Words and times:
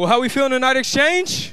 Well, 0.00 0.08
how 0.08 0.16
are 0.16 0.22
we 0.22 0.30
feeling 0.30 0.52
tonight, 0.52 0.78
Exchange? 0.78 1.52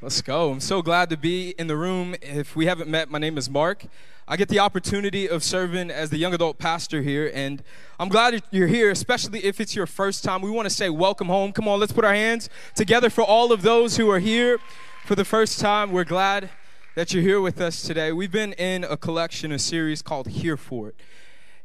Let's 0.00 0.20
go. 0.20 0.50
I'm 0.50 0.58
so 0.58 0.82
glad 0.82 1.08
to 1.10 1.16
be 1.16 1.50
in 1.50 1.68
the 1.68 1.76
room. 1.76 2.16
If 2.20 2.56
we 2.56 2.66
haven't 2.66 2.90
met, 2.90 3.12
my 3.12 3.20
name 3.20 3.38
is 3.38 3.48
Mark. 3.48 3.84
I 4.26 4.36
get 4.36 4.48
the 4.48 4.58
opportunity 4.58 5.28
of 5.28 5.44
serving 5.44 5.88
as 5.88 6.10
the 6.10 6.16
young 6.16 6.34
adult 6.34 6.58
pastor 6.58 7.00
here, 7.02 7.30
and 7.32 7.62
I'm 8.00 8.08
glad 8.08 8.42
you're 8.50 8.66
here, 8.66 8.90
especially 8.90 9.44
if 9.44 9.60
it's 9.60 9.76
your 9.76 9.86
first 9.86 10.24
time. 10.24 10.42
We 10.42 10.50
want 10.50 10.66
to 10.66 10.74
say 10.74 10.90
welcome 10.90 11.28
home. 11.28 11.52
Come 11.52 11.68
on, 11.68 11.78
let's 11.78 11.92
put 11.92 12.04
our 12.04 12.12
hands 12.12 12.50
together 12.74 13.08
for 13.08 13.22
all 13.22 13.52
of 13.52 13.62
those 13.62 13.96
who 13.96 14.10
are 14.10 14.18
here 14.18 14.58
for 15.04 15.14
the 15.14 15.24
first 15.24 15.60
time. 15.60 15.92
We're 15.92 16.02
glad 16.02 16.50
that 16.96 17.14
you're 17.14 17.22
here 17.22 17.40
with 17.40 17.60
us 17.60 17.82
today. 17.82 18.10
We've 18.10 18.32
been 18.32 18.52
in 18.54 18.82
a 18.82 18.96
collection, 18.96 19.52
a 19.52 19.60
series 19.60 20.02
called 20.02 20.26
Here 20.26 20.56
For 20.56 20.88
It. 20.88 20.96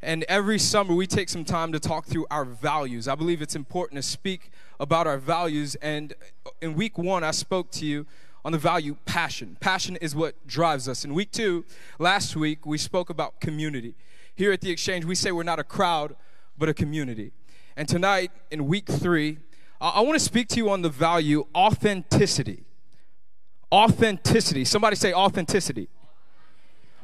And 0.02 0.24
every 0.30 0.60
summer, 0.60 0.94
we 0.94 1.08
take 1.08 1.28
some 1.28 1.44
time 1.44 1.72
to 1.72 1.80
talk 1.80 2.06
through 2.06 2.28
our 2.30 2.46
values. 2.46 3.08
I 3.08 3.16
believe 3.16 3.42
it's 3.42 3.56
important 3.56 3.98
to 4.02 4.08
speak 4.08 4.52
about 4.80 5.08
our 5.08 5.18
values. 5.18 5.76
And 5.82 6.14
in 6.62 6.76
week 6.76 7.00
one, 7.00 7.24
I 7.24 7.32
spoke 7.32 7.72
to 7.72 7.86
you 7.86 8.06
on 8.46 8.52
the 8.52 8.60
value 8.60 8.96
passion. 9.06 9.58
Passion 9.60 9.96
is 9.96 10.16
what 10.16 10.36
drives 10.46 10.88
us. 10.88 11.04
In 11.04 11.16
week 11.16 11.32
two, 11.32 11.66
last 11.98 12.36
week, 12.36 12.66
we 12.66 12.78
spoke 12.78 13.10
about 13.10 13.42
community. 13.42 13.96
Here 14.36 14.52
at 14.52 14.62
the 14.62 14.70
Exchange, 14.70 15.04
we 15.04 15.16
say 15.16 15.32
we're 15.32 15.42
not 15.42 15.60
a 15.60 15.64
crowd, 15.64 16.16
but 16.58 16.70
a 16.70 16.74
community. 16.76 17.32
And 17.76 17.90
tonight, 17.90 18.32
in 18.52 18.68
week 18.68 18.88
three, 18.88 19.40
I 19.82 20.02
want 20.02 20.14
to 20.14 20.24
speak 20.24 20.48
to 20.50 20.58
you 20.58 20.70
on 20.70 20.84
the 20.84 20.90
value 20.90 21.46
authenticity. 21.56 22.66
Authenticity. 23.72 24.64
Somebody 24.64 24.96
say 24.96 25.12
authenticity. 25.12 25.90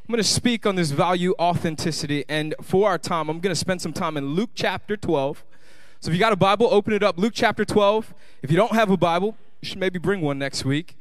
I'm 0.05 0.11
going 0.11 0.21
to 0.21 0.29
speak 0.29 0.65
on 0.65 0.75
this 0.75 0.91
value 0.91 1.33
authenticity. 1.39 2.25
And 2.27 2.53
for 2.61 2.89
our 2.89 2.97
time, 2.97 3.29
I'm 3.29 3.39
going 3.39 3.53
to 3.53 3.59
spend 3.59 3.81
some 3.81 3.93
time 3.93 4.17
in 4.17 4.33
Luke 4.33 4.49
chapter 4.53 4.97
12. 4.97 5.45
So 6.01 6.09
if 6.09 6.13
you 6.13 6.19
got 6.19 6.33
a 6.33 6.37
Bible, 6.37 6.67
open 6.69 6.91
it 6.91 7.03
up. 7.03 7.17
Luke 7.17 7.31
chapter 7.33 7.63
12. 7.63 8.13
If 8.41 8.51
you 8.51 8.57
don't 8.57 8.73
have 8.73 8.91
a 8.91 8.97
Bible, 8.97 9.37
you 9.61 9.69
should 9.69 9.77
maybe 9.77 9.99
bring 9.99 10.19
one 10.19 10.37
next 10.37 10.65
week. 10.65 10.97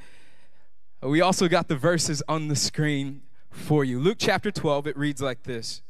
We 1.02 1.20
also 1.20 1.48
got 1.48 1.66
the 1.66 1.74
verses 1.74 2.22
on 2.28 2.46
the 2.46 2.54
screen 2.54 3.22
for 3.50 3.84
you. 3.84 3.98
Luke 3.98 4.18
chapter 4.20 4.52
12, 4.52 4.86
it 4.86 4.96
reads 4.96 5.20
like 5.20 5.42
this 5.42 5.82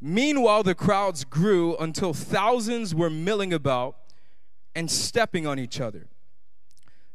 Meanwhile, 0.00 0.62
the 0.62 0.74
crowds 0.74 1.24
grew 1.24 1.76
until 1.76 2.14
thousands 2.14 2.94
were 2.94 3.10
milling 3.10 3.52
about 3.52 3.96
and 4.74 4.90
stepping 4.90 5.46
on 5.46 5.58
each 5.58 5.82
other. 5.82 6.06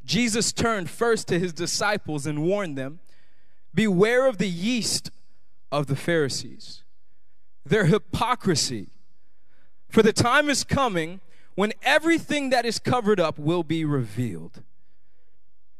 Jesus 0.05 0.53
turned 0.53 0.91
first 0.91 1.27
to 1.29 1.39
his 1.39 1.53
disciples 1.53 2.27
and 2.27 2.43
warned 2.43 2.77
them 2.77 2.99
Beware 3.75 4.25
of 4.25 4.37
the 4.37 4.47
yeast 4.47 5.11
of 5.71 5.87
the 5.87 5.97
Pharisees, 5.97 6.83
their 7.65 7.85
hypocrisy. 7.85 8.87
For 9.89 10.01
the 10.01 10.13
time 10.13 10.49
is 10.49 10.63
coming 10.63 11.19
when 11.55 11.73
everything 11.83 12.49
that 12.49 12.65
is 12.65 12.79
covered 12.79 13.19
up 13.19 13.37
will 13.37 13.63
be 13.63 13.83
revealed, 13.83 14.63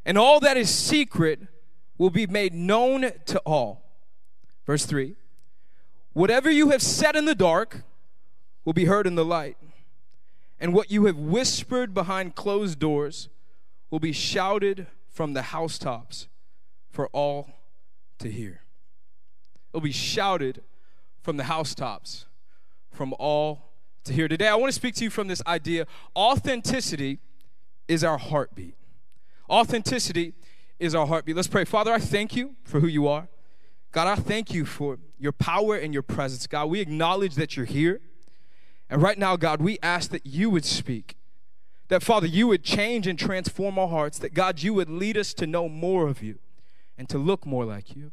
and 0.05 0.17
all 0.17 0.39
that 0.41 0.57
is 0.57 0.69
secret 0.69 1.47
will 1.97 2.09
be 2.09 2.27
made 2.27 2.53
known 2.53 3.11
to 3.25 3.39
all. 3.45 3.83
Verse 4.65 4.85
3 4.85 5.15
Whatever 6.13 6.49
you 6.49 6.69
have 6.69 6.81
said 6.81 7.15
in 7.15 7.25
the 7.25 7.35
dark 7.35 7.83
will 8.65 8.73
be 8.73 8.85
heard 8.85 9.07
in 9.07 9.15
the 9.15 9.25
light, 9.25 9.57
and 10.59 10.73
what 10.73 10.91
you 10.91 11.05
have 11.05 11.17
whispered 11.17 11.93
behind 11.93 12.35
closed 12.35 12.79
doors 12.79 13.29
will 13.89 13.99
be 13.99 14.11
shouted 14.11 14.87
from 15.09 15.33
the 15.33 15.43
housetops 15.43 16.27
for 16.89 17.07
all 17.07 17.49
to 18.19 18.31
hear. 18.31 18.61
It'll 19.71 19.81
be 19.81 19.91
shouted 19.91 20.61
from 21.21 21.37
the 21.37 21.45
housetops, 21.45 22.25
from 22.91 23.13
all 23.19 23.71
to 24.05 24.13
hear. 24.13 24.27
Today, 24.27 24.47
I 24.47 24.55
want 24.55 24.69
to 24.69 24.75
speak 24.75 24.95
to 24.95 25.03
you 25.03 25.09
from 25.09 25.27
this 25.27 25.41
idea 25.45 25.85
authenticity 26.15 27.19
is 27.87 28.03
our 28.03 28.17
heartbeat. 28.17 28.75
Authenticity 29.49 30.33
is 30.79 30.95
our 30.95 31.05
heartbeat. 31.05 31.35
Let's 31.35 31.47
pray. 31.47 31.65
Father, 31.65 31.91
I 31.91 31.99
thank 31.99 32.35
you 32.35 32.55
for 32.63 32.79
who 32.79 32.87
you 32.87 33.07
are. 33.07 33.27
God, 33.91 34.07
I 34.07 34.15
thank 34.15 34.53
you 34.53 34.65
for 34.65 34.99
your 35.17 35.31
power 35.31 35.75
and 35.75 35.93
your 35.93 36.03
presence. 36.03 36.47
God, 36.47 36.69
we 36.69 36.79
acknowledge 36.79 37.35
that 37.35 37.55
you're 37.55 37.65
here. 37.65 38.01
And 38.89 39.01
right 39.01 39.17
now, 39.17 39.35
God, 39.35 39.61
we 39.61 39.77
ask 39.81 40.11
that 40.11 40.25
you 40.25 40.49
would 40.49 40.65
speak. 40.65 41.15
That, 41.87 42.03
Father, 42.03 42.27
you 42.27 42.47
would 42.47 42.63
change 42.63 43.07
and 43.07 43.17
transform 43.17 43.79
our 43.79 43.87
hearts. 43.87 44.19
That, 44.19 44.33
God, 44.33 44.61
you 44.61 44.73
would 44.73 44.89
lead 44.89 45.17
us 45.17 45.33
to 45.35 45.47
know 45.47 45.69
more 45.69 46.07
of 46.07 46.21
you 46.21 46.39
and 46.97 47.07
to 47.09 47.17
look 47.17 47.45
more 47.45 47.65
like 47.65 47.95
you. 47.95 48.11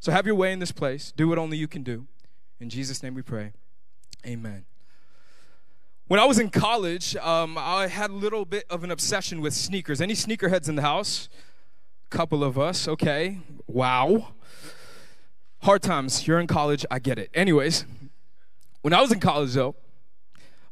So 0.00 0.12
have 0.12 0.26
your 0.26 0.34
way 0.34 0.52
in 0.52 0.58
this 0.58 0.72
place. 0.72 1.12
Do 1.14 1.28
what 1.28 1.38
only 1.38 1.56
you 1.56 1.68
can 1.68 1.82
do. 1.82 2.06
In 2.58 2.70
Jesus' 2.70 3.02
name 3.02 3.14
we 3.14 3.22
pray. 3.22 3.52
Amen. 4.26 4.64
When 6.08 6.18
I 6.18 6.24
was 6.24 6.38
in 6.38 6.50
college, 6.50 7.14
um, 7.16 7.56
I 7.56 7.86
had 7.86 8.10
a 8.10 8.14
little 8.14 8.44
bit 8.44 8.64
of 8.68 8.82
an 8.82 8.90
obsession 8.90 9.40
with 9.40 9.54
sneakers. 9.54 10.00
Any 10.00 10.14
sneakerheads 10.14 10.68
in 10.68 10.74
the 10.74 10.82
house? 10.82 11.28
Couple 12.08 12.42
of 12.42 12.58
us, 12.58 12.88
okay. 12.88 13.38
Wow. 13.68 14.32
Hard 15.62 15.82
times. 15.82 16.26
You're 16.26 16.40
in 16.40 16.48
college, 16.48 16.84
I 16.90 16.98
get 16.98 17.18
it. 17.18 17.30
Anyways, 17.32 17.84
when 18.82 18.92
I 18.92 19.00
was 19.00 19.12
in 19.12 19.20
college, 19.20 19.52
though, 19.52 19.76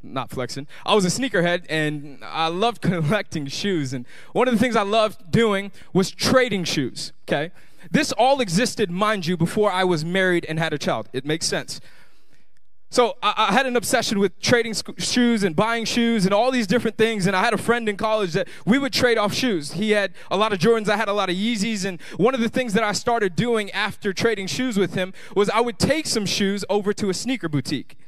not 0.03 0.31
flexing. 0.31 0.67
I 0.87 0.95
was 0.95 1.05
a 1.05 1.09
sneakerhead 1.09 1.67
and 1.69 2.19
I 2.23 2.49
loved 2.49 2.81
collecting 2.83 3.47
shoes. 3.47 3.93
And 3.93 4.07
one 4.33 4.49
of 4.49 4.55
the 4.55 4.61
things 4.61 4.77
I 4.77 4.83
loved 4.83 5.31
doing 5.31 5.73
was 5.93 6.11
trading 6.11 6.65
shoes, 6.65 7.13
okay? 7.29 7.51
This 7.91 8.13
all 8.13 8.41
existed, 8.41 8.91
mind 8.91 9.27
you, 9.27 9.37
before 9.37 9.71
I 9.71 9.85
was 9.85 10.05
married 10.05 10.45
and 10.49 10.59
had 10.59 10.73
a 10.73 10.79
child. 10.79 11.09
It 11.13 11.25
makes 11.25 11.47
sense. 11.47 11.81
So 12.91 13.19
I, 13.23 13.49
I 13.51 13.53
had 13.53 13.67
an 13.67 13.77
obsession 13.77 14.19
with 14.19 14.41
trading 14.41 14.73
sc- 14.73 14.99
shoes 14.99 15.43
and 15.43 15.55
buying 15.55 15.85
shoes 15.85 16.25
and 16.25 16.33
all 16.33 16.51
these 16.51 16.67
different 16.67 16.97
things. 16.97 17.27
And 17.27 17.37
I 17.37 17.43
had 17.43 17.53
a 17.53 17.59
friend 17.59 17.89
in 17.89 17.97
college 17.97 18.33
that 18.33 18.49
we 18.65 18.79
would 18.79 18.93
trade 18.93 19.19
off 19.19 19.35
shoes. 19.35 19.73
He 19.73 19.91
had 19.91 20.15
a 20.31 20.37
lot 20.37 20.53
of 20.53 20.59
Jordans, 20.59 20.89
I 20.89 20.97
had 20.97 21.09
a 21.09 21.13
lot 21.13 21.29
of 21.29 21.37
Yeezys. 21.37 21.85
And 21.85 22.01
one 22.17 22.35
of 22.35 22.41
the 22.41 22.49
things 22.49 22.73
that 22.73 22.83
I 22.83 22.93
started 22.93 23.37
doing 23.37 23.71
after 23.73 24.13
trading 24.13 24.47
shoes 24.47 24.79
with 24.79 24.95
him 24.95 25.13
was 25.37 25.51
I 25.51 25.61
would 25.61 25.79
take 25.79 26.07
some 26.07 26.25
shoes 26.25 26.65
over 26.71 26.93
to 26.95 27.11
a 27.11 27.15
sneaker 27.15 27.49
boutique 27.49 27.99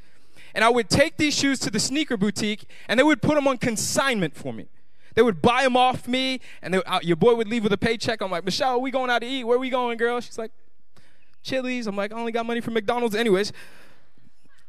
and 0.53 0.63
I 0.63 0.69
would 0.69 0.89
take 0.89 1.17
these 1.17 1.35
shoes 1.37 1.59
to 1.59 1.69
the 1.69 1.79
sneaker 1.79 2.17
boutique, 2.17 2.65
and 2.87 2.99
they 2.99 3.03
would 3.03 3.21
put 3.21 3.35
them 3.35 3.47
on 3.47 3.57
consignment 3.57 4.35
for 4.35 4.53
me. 4.53 4.67
They 5.13 5.21
would 5.21 5.41
buy 5.41 5.63
them 5.63 5.75
off 5.75 6.07
me, 6.07 6.39
and 6.61 6.73
they, 6.73 6.83
uh, 6.83 6.99
your 7.01 7.17
boy 7.17 7.35
would 7.35 7.47
leave 7.47 7.63
with 7.63 7.73
a 7.73 7.77
paycheck. 7.77 8.21
I'm 8.21 8.31
like, 8.31 8.45
Michelle, 8.45 8.75
are 8.75 8.79
we 8.79 8.91
going 8.91 9.09
out 9.09 9.19
to 9.19 9.27
eat? 9.27 9.43
Where 9.43 9.59
we 9.59 9.69
going, 9.69 9.97
girl? 9.97 10.19
She's 10.21 10.37
like, 10.37 10.51
Chili's. 11.43 11.87
I'm 11.87 11.95
like, 11.95 12.13
I 12.13 12.15
only 12.17 12.31
got 12.31 12.45
money 12.45 12.61
for 12.61 12.71
McDonald's. 12.71 13.15
Anyways, 13.15 13.51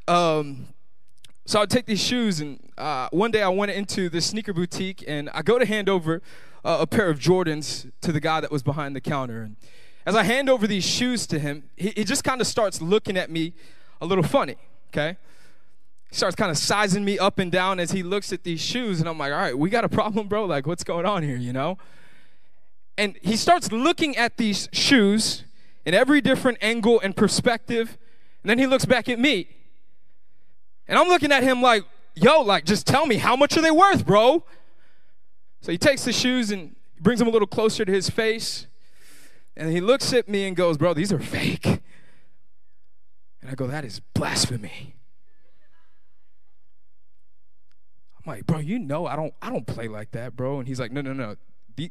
um, 0.09 0.67
so 1.45 1.61
I'd 1.61 1.71
take 1.71 1.87
these 1.87 2.03
shoes, 2.03 2.41
and 2.41 2.59
uh, 2.77 3.09
one 3.13 3.31
day 3.31 3.43
I 3.43 3.49
went 3.49 3.73
into 3.73 4.09
the 4.09 4.21
sneaker 4.21 4.53
boutique, 4.53 5.05
and 5.07 5.31
I 5.31 5.43
go 5.43 5.59
to 5.59 5.67
hand 5.67 5.89
over 5.89 6.23
uh, 6.65 6.79
a 6.81 6.87
pair 6.87 7.09
of 7.09 7.19
Jordans 7.19 7.91
to 8.01 8.13
the 8.13 8.21
guy 8.21 8.41
that 8.41 8.51
was 8.51 8.63
behind 8.63 8.97
the 8.97 9.01
counter. 9.01 9.43
And 9.43 9.57
as 10.07 10.17
I 10.17 10.25
hand 10.25 10.49
over 10.49 10.67
these 10.67 10.85
shoes 10.85 11.27
to 11.29 11.39
him, 11.39 11.65
he, 11.77 11.93
he 11.97 12.05
just 12.05 12.25
kind 12.25 12.41
of 12.41 12.47
starts 12.47 12.81
looking 12.81 13.17
at 13.17 13.31
me 13.31 13.55
a 14.01 14.07
little 14.07 14.25
funny, 14.25 14.57
okay? 14.89 15.17
He 16.13 16.17
starts 16.17 16.37
kind 16.37 16.51
of 16.51 16.59
sizing 16.59 17.07
me 17.07 17.19
up 17.19 17.39
and 17.39 17.51
down 17.51 17.81
as 17.81 17.93
he 17.93 18.03
looks 18.03 18.35
at 18.35 18.45
these 18.45 18.61
shoes. 18.61 19.01
And 19.01 19.09
I'm 19.09 19.17
like, 19.17 19.33
all 19.33 19.39
right, 19.39 19.57
we 19.57 19.71
got 19.71 19.83
a 19.83 19.89
problem, 20.01 20.29
bro. 20.29 20.45
Like, 20.45 20.67
what's 20.67 20.85
going 20.85 21.07
on 21.07 21.23
here, 21.23 21.39
you 21.39 21.55
know? 21.55 21.79
And 22.99 23.19
he 23.23 23.35
starts 23.35 23.73
looking 23.73 24.15
at 24.19 24.37
these 24.37 24.69
shoes 24.73 25.45
in 25.87 25.95
every 25.95 26.21
different 26.21 26.59
angle 26.61 27.01
and 27.01 27.17
perspective. 27.17 27.97
And 28.43 28.51
then 28.51 28.59
he 28.59 28.67
looks 28.67 28.85
back 28.85 29.09
at 29.09 29.19
me. 29.19 29.49
And 30.87 30.99
I'm 30.99 31.09
looking 31.09 31.33
at 31.33 31.43
him 31.43 31.63
like, 31.63 31.85
yo, 32.15 32.43
like, 32.43 32.67
just 32.67 32.87
tell 32.87 33.07
me, 33.07 33.17
how 33.17 33.35
much 33.35 33.57
are 33.57 33.63
they 33.63 33.71
worth, 33.71 34.05
bro? 34.05 34.45
So 35.63 35.73
he 35.73 35.79
takes 35.79 36.05
the 36.05 36.13
shoes 36.13 36.51
and 36.51 36.77
brings 37.01 37.21
them 37.21 37.29
a 37.29 37.31
little 37.31 37.49
closer 37.49 37.87
to 37.87 37.93
his 37.93 38.11
face. 38.11 38.67
And 39.57 39.71
he 39.71 39.81
looks 39.81 40.13
at 40.13 40.29
me 40.29 40.47
and 40.47 40.55
goes, 40.55 40.77
bro, 40.77 40.93
these 40.93 41.11
are 41.11 41.19
fake. 41.19 41.65
And 41.65 41.81
I 43.51 43.55
go, 43.55 43.67
that 43.67 43.87
is 43.87 44.01
blasphemy. 44.13 44.95
I'm 48.25 48.33
like, 48.35 48.47
bro, 48.47 48.59
you 48.59 48.79
know 48.79 49.07
I 49.07 49.17
don't 49.17 49.35
I 49.43 49.51
don't 49.51 49.67
play 49.67 49.89
like 49.89 50.13
that, 50.13 50.37
bro. 50.37 50.59
And 50.59 50.69
he's 50.69 50.81
like, 50.81 50.93
no, 50.93 51.01
no, 51.01 51.13
no. 51.13 51.37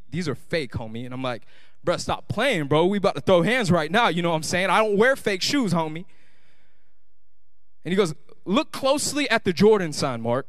these 0.10 0.28
are 0.28 0.36
fake, 0.36 0.74
homie. 0.74 1.06
And 1.06 1.14
I'm 1.14 1.24
like, 1.24 1.44
bro, 1.84 1.98
stop 1.98 2.28
playing, 2.28 2.68
bro. 2.68 2.86
We 2.86 2.98
about 2.98 3.16
to 3.16 3.22
throw 3.22 3.42
hands 3.42 3.72
right 3.72 3.92
now. 3.92 4.08
You 4.08 4.22
know 4.22 4.30
what 4.30 4.38
I'm 4.38 4.44
saying? 4.44 4.70
I 4.70 4.80
don't 4.80 4.98
wear 4.98 5.16
fake 5.16 5.42
shoes, 5.42 5.74
homie. 5.74 6.06
And 7.84 7.92
he 7.92 7.96
goes, 7.96 8.14
look 8.46 8.72
closely 8.72 9.30
at 9.30 9.44
the 9.44 9.54
Jordan 9.54 9.92
sign, 9.92 10.22
Mark. 10.22 10.48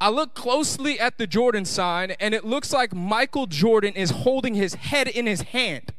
I 0.00 0.10
look 0.10 0.34
closely 0.34 0.98
at 1.00 1.16
the 1.16 1.26
Jordan 1.26 1.64
sign, 1.64 2.10
and 2.12 2.34
it 2.34 2.44
looks 2.44 2.72
like 2.72 2.92
Michael 2.94 3.46
Jordan 3.46 3.94
is 3.94 4.10
holding 4.10 4.54
his 4.54 4.74
head 4.74 5.08
in 5.08 5.26
his 5.26 5.42
hand 5.42 5.94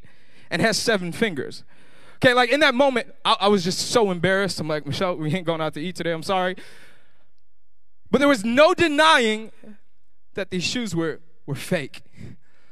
and 0.51 0.61
has 0.61 0.77
seven 0.77 1.11
fingers. 1.11 1.63
Okay, 2.17 2.33
like 2.33 2.51
in 2.51 2.59
that 2.59 2.75
moment, 2.75 3.07
I, 3.23 3.37
I 3.41 3.47
was 3.47 3.63
just 3.63 3.79
so 3.79 4.11
embarrassed. 4.11 4.59
I'm 4.59 4.67
like, 4.67 4.85
Michelle, 4.85 5.15
we 5.15 5.33
ain't 5.33 5.45
going 5.45 5.61
out 5.61 5.73
to 5.73 5.81
eat 5.81 5.95
today. 5.95 6.11
I'm 6.11 6.23
sorry. 6.23 6.55
But 8.15 8.19
there 8.19 8.29
was 8.29 8.45
no 8.45 8.73
denying 8.73 9.51
that 10.35 10.49
these 10.49 10.63
shoes 10.63 10.95
were, 10.95 11.19
were 11.45 11.53
fake. 11.53 12.01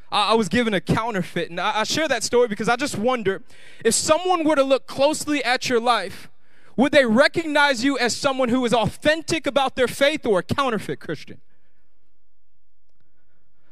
I, 0.10 0.32
I 0.32 0.34
was 0.36 0.48
given 0.48 0.74
a 0.74 0.80
counterfeit. 0.80 1.50
And 1.50 1.60
I, 1.60 1.82
I 1.82 1.84
share 1.84 2.08
that 2.08 2.24
story 2.24 2.48
because 2.48 2.70
I 2.70 2.78
just 2.78 2.98
wonder 2.98 3.44
if 3.84 3.94
someone 3.94 4.46
were 4.46 4.56
to 4.56 4.64
look 4.64 4.88
closely 4.88 5.44
at 5.44 5.68
your 5.68 5.82
life, 5.82 6.30
Would 6.78 6.94
they 6.94 7.06
recognize 7.06 7.84
you 7.84 7.98
as 7.98 8.16
someone 8.16 8.48
who 8.48 8.64
is 8.64 8.74
authentic 8.74 9.46
about 9.46 9.76
their 9.76 9.90
faith 9.90 10.26
or 10.26 10.40
a 10.40 10.44
counterfeit 10.44 11.02
Christian? 11.02 11.42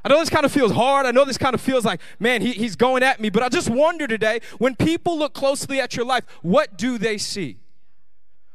I 0.03 0.09
know 0.09 0.19
this 0.19 0.29
kind 0.29 0.45
of 0.45 0.51
feels 0.51 0.73
hard. 0.73 1.05
I 1.05 1.11
know 1.11 1.23
this 1.23 1.37
kind 1.37 1.53
of 1.53 1.61
feels 1.61 1.85
like, 1.85 2.01
man, 2.19 2.41
he, 2.41 2.51
he's 2.51 2.75
going 2.75 3.01
at 3.01 3.21
me. 3.21 3.29
But 3.29 3.43
I 3.43 3.47
just 3.47 3.69
wonder 3.69 4.07
today 4.07 4.41
when 4.57 4.75
people 4.75 5.17
look 5.17 5.33
closely 5.33 5.79
at 5.79 5.95
your 5.95 6.05
life, 6.05 6.25
what 6.41 6.77
do 6.77 6.97
they 6.97 7.17
see? 7.17 7.59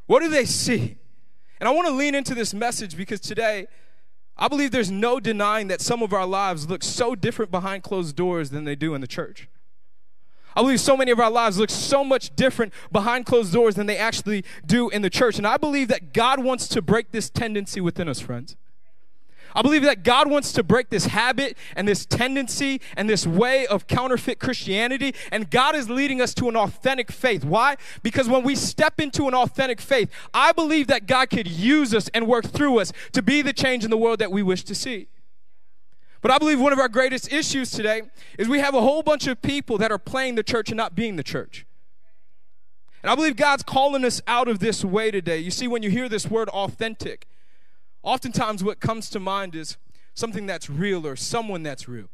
What 0.04 0.20
do 0.20 0.28
they 0.28 0.44
see? 0.44 0.98
And 1.60 1.68
I 1.68 1.72
want 1.72 1.88
to 1.88 1.94
lean 1.94 2.14
into 2.14 2.34
this 2.34 2.52
message 2.52 2.96
because 2.96 3.20
today, 3.20 3.66
I 4.36 4.48
believe 4.48 4.70
there's 4.70 4.90
no 4.90 5.18
denying 5.18 5.68
that 5.68 5.80
some 5.80 6.02
of 6.02 6.12
our 6.12 6.26
lives 6.26 6.68
look 6.68 6.82
so 6.82 7.14
different 7.14 7.50
behind 7.50 7.82
closed 7.82 8.16
doors 8.16 8.50
than 8.50 8.64
they 8.64 8.76
do 8.76 8.94
in 8.94 9.00
the 9.00 9.06
church. 9.06 9.48
I 10.54 10.62
believe 10.62 10.80
so 10.80 10.96
many 10.96 11.10
of 11.10 11.20
our 11.20 11.30
lives 11.30 11.58
look 11.58 11.68
so 11.68 12.02
much 12.02 12.34
different 12.34 12.72
behind 12.90 13.26
closed 13.26 13.52
doors 13.52 13.74
than 13.74 13.86
they 13.86 13.98
actually 13.98 14.42
do 14.64 14.88
in 14.88 15.02
the 15.02 15.10
church. 15.10 15.36
And 15.36 15.46
I 15.46 15.58
believe 15.58 15.88
that 15.88 16.14
God 16.14 16.42
wants 16.42 16.66
to 16.68 16.80
break 16.80 17.12
this 17.12 17.28
tendency 17.28 17.80
within 17.80 18.08
us, 18.08 18.20
friends. 18.20 18.56
I 19.56 19.62
believe 19.62 19.82
that 19.84 20.02
God 20.02 20.30
wants 20.30 20.52
to 20.52 20.62
break 20.62 20.90
this 20.90 21.06
habit 21.06 21.56
and 21.74 21.88
this 21.88 22.04
tendency 22.04 22.78
and 22.94 23.08
this 23.08 23.26
way 23.26 23.66
of 23.66 23.86
counterfeit 23.86 24.38
Christianity. 24.38 25.14
And 25.32 25.50
God 25.50 25.74
is 25.74 25.88
leading 25.88 26.20
us 26.20 26.34
to 26.34 26.50
an 26.50 26.56
authentic 26.56 27.10
faith. 27.10 27.42
Why? 27.42 27.76
Because 28.02 28.28
when 28.28 28.44
we 28.44 28.54
step 28.54 29.00
into 29.00 29.28
an 29.28 29.34
authentic 29.34 29.80
faith, 29.80 30.10
I 30.34 30.52
believe 30.52 30.88
that 30.88 31.06
God 31.06 31.30
could 31.30 31.48
use 31.48 31.94
us 31.94 32.08
and 32.12 32.26
work 32.26 32.44
through 32.44 32.80
us 32.80 32.92
to 33.12 33.22
be 33.22 33.40
the 33.40 33.54
change 33.54 33.82
in 33.82 33.90
the 33.90 33.96
world 33.96 34.18
that 34.18 34.30
we 34.30 34.42
wish 34.42 34.62
to 34.64 34.74
see. 34.74 35.08
But 36.20 36.30
I 36.30 36.36
believe 36.36 36.60
one 36.60 36.74
of 36.74 36.78
our 36.78 36.88
greatest 36.88 37.32
issues 37.32 37.70
today 37.70 38.02
is 38.38 38.48
we 38.48 38.58
have 38.58 38.74
a 38.74 38.82
whole 38.82 39.02
bunch 39.02 39.26
of 39.26 39.40
people 39.40 39.78
that 39.78 39.90
are 39.90 39.98
playing 39.98 40.34
the 40.34 40.42
church 40.42 40.68
and 40.68 40.76
not 40.76 40.94
being 40.94 41.16
the 41.16 41.22
church. 41.22 41.64
And 43.02 43.10
I 43.10 43.14
believe 43.14 43.36
God's 43.36 43.62
calling 43.62 44.04
us 44.04 44.20
out 44.26 44.48
of 44.48 44.58
this 44.58 44.84
way 44.84 45.10
today. 45.10 45.38
You 45.38 45.50
see, 45.50 45.66
when 45.66 45.82
you 45.82 45.88
hear 45.88 46.10
this 46.10 46.26
word 46.26 46.50
authentic, 46.50 47.26
Oftentimes, 48.06 48.62
what 48.62 48.78
comes 48.78 49.10
to 49.10 49.20
mind 49.20 49.56
is 49.56 49.76
something 50.14 50.46
that's 50.46 50.70
real 50.70 51.04
or 51.06 51.16
someone 51.16 51.64
that's 51.64 51.88
real. 51.88 52.06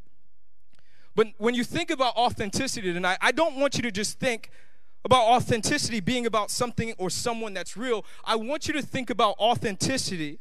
But 1.14 1.28
when 1.36 1.54
you 1.54 1.64
think 1.64 1.90
about 1.90 2.16
authenticity 2.16 2.94
tonight, 2.94 3.18
I 3.20 3.30
don't 3.30 3.56
want 3.56 3.76
you 3.76 3.82
to 3.82 3.92
just 3.92 4.18
think 4.18 4.50
about 5.04 5.24
authenticity 5.24 6.00
being 6.00 6.24
about 6.24 6.50
something 6.50 6.94
or 6.96 7.10
someone 7.10 7.52
that's 7.52 7.76
real. 7.76 8.06
I 8.24 8.36
want 8.36 8.66
you 8.66 8.72
to 8.72 8.80
think 8.80 9.10
about 9.10 9.36
authenticity 9.38 10.38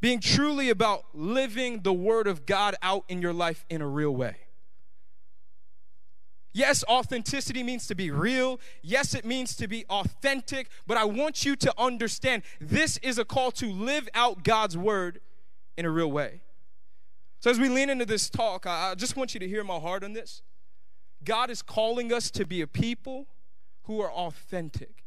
being 0.00 0.20
truly 0.20 0.70
about 0.70 1.04
living 1.12 1.82
the 1.82 1.92
Word 1.92 2.26
of 2.26 2.46
God 2.46 2.76
out 2.80 3.04
in 3.08 3.20
your 3.20 3.34
life 3.34 3.66
in 3.68 3.82
a 3.82 3.86
real 3.86 4.16
way. 4.16 4.36
Yes, 6.56 6.82
authenticity 6.88 7.62
means 7.62 7.86
to 7.86 7.94
be 7.94 8.10
real. 8.10 8.58
Yes, 8.80 9.14
it 9.14 9.26
means 9.26 9.54
to 9.56 9.68
be 9.68 9.84
authentic. 9.90 10.70
But 10.86 10.96
I 10.96 11.04
want 11.04 11.44
you 11.44 11.54
to 11.54 11.74
understand 11.76 12.44
this 12.58 12.96
is 13.02 13.18
a 13.18 13.26
call 13.26 13.50
to 13.52 13.66
live 13.66 14.08
out 14.14 14.42
God's 14.42 14.74
word 14.74 15.20
in 15.76 15.84
a 15.84 15.90
real 15.90 16.10
way. 16.10 16.40
So, 17.40 17.50
as 17.50 17.60
we 17.60 17.68
lean 17.68 17.90
into 17.90 18.06
this 18.06 18.30
talk, 18.30 18.64
I 18.66 18.94
just 18.94 19.18
want 19.18 19.34
you 19.34 19.40
to 19.40 19.46
hear 19.46 19.64
my 19.64 19.78
heart 19.78 20.02
on 20.02 20.14
this. 20.14 20.40
God 21.22 21.50
is 21.50 21.60
calling 21.60 22.10
us 22.10 22.30
to 22.30 22.46
be 22.46 22.62
a 22.62 22.66
people 22.66 23.26
who 23.82 24.00
are 24.00 24.10
authentic. 24.10 25.04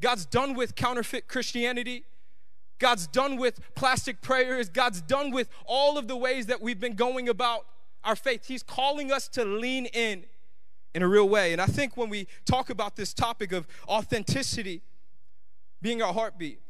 God's 0.00 0.24
done 0.24 0.54
with 0.54 0.76
counterfeit 0.76 1.26
Christianity. 1.26 2.04
God's 2.78 3.08
done 3.08 3.38
with 3.38 3.58
plastic 3.74 4.22
prayers. 4.22 4.68
God's 4.68 5.00
done 5.00 5.32
with 5.32 5.48
all 5.66 5.98
of 5.98 6.06
the 6.06 6.16
ways 6.16 6.46
that 6.46 6.62
we've 6.62 6.78
been 6.78 6.94
going 6.94 7.28
about 7.28 7.66
our 8.04 8.14
faith. 8.14 8.46
He's 8.46 8.62
calling 8.62 9.10
us 9.10 9.26
to 9.30 9.44
lean 9.44 9.86
in 9.86 10.26
in 10.94 11.02
a 11.02 11.08
real 11.08 11.28
way. 11.28 11.52
And 11.52 11.60
I 11.60 11.66
think 11.66 11.96
when 11.96 12.08
we 12.08 12.26
talk 12.44 12.70
about 12.70 12.96
this 12.96 13.12
topic 13.12 13.52
of 13.52 13.66
authenticity 13.88 14.82
being 15.82 16.00
our 16.00 16.12
heartbeat, 16.12 16.60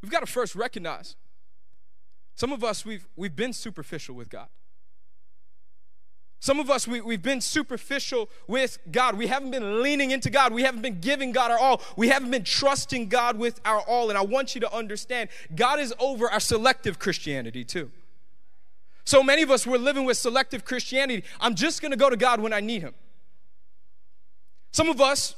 we've 0.00 0.12
got 0.12 0.20
to 0.20 0.26
first 0.26 0.54
recognize 0.54 1.16
some 2.36 2.52
of 2.52 2.62
us, 2.62 2.84
we've, 2.84 3.08
we've 3.16 3.34
been 3.34 3.54
superficial 3.54 4.14
with 4.14 4.28
God. 4.28 4.48
Some 6.38 6.60
of 6.60 6.70
us, 6.70 6.86
we, 6.86 7.00
we've 7.00 7.22
been 7.22 7.40
superficial 7.40 8.28
with 8.46 8.78
God. 8.92 9.16
We 9.16 9.26
haven't 9.26 9.50
been 9.50 9.82
leaning 9.82 10.10
into 10.10 10.28
God. 10.28 10.52
We 10.52 10.62
haven't 10.62 10.82
been 10.82 11.00
giving 11.00 11.32
God 11.32 11.50
our 11.50 11.58
all. 11.58 11.80
We 11.96 12.08
haven't 12.08 12.30
been 12.30 12.44
trusting 12.44 13.08
God 13.08 13.38
with 13.38 13.58
our 13.64 13.80
all. 13.80 14.10
And 14.10 14.18
I 14.18 14.22
want 14.22 14.54
you 14.54 14.60
to 14.60 14.72
understand 14.72 15.30
God 15.54 15.80
is 15.80 15.94
over 15.98 16.30
our 16.30 16.38
selective 16.38 16.98
Christianity 16.98 17.64
too. 17.64 17.90
So 19.04 19.22
many 19.22 19.42
of 19.42 19.50
us, 19.50 19.66
we're 19.66 19.78
living 19.78 20.04
with 20.04 20.18
selective 20.18 20.64
Christianity. 20.64 21.24
I'm 21.40 21.54
just 21.54 21.80
going 21.80 21.92
to 21.92 21.96
go 21.96 22.10
to 22.10 22.16
God 22.16 22.40
when 22.40 22.52
I 22.52 22.60
need 22.60 22.82
Him. 22.82 22.94
Some 24.76 24.90
of 24.90 25.00
us, 25.00 25.34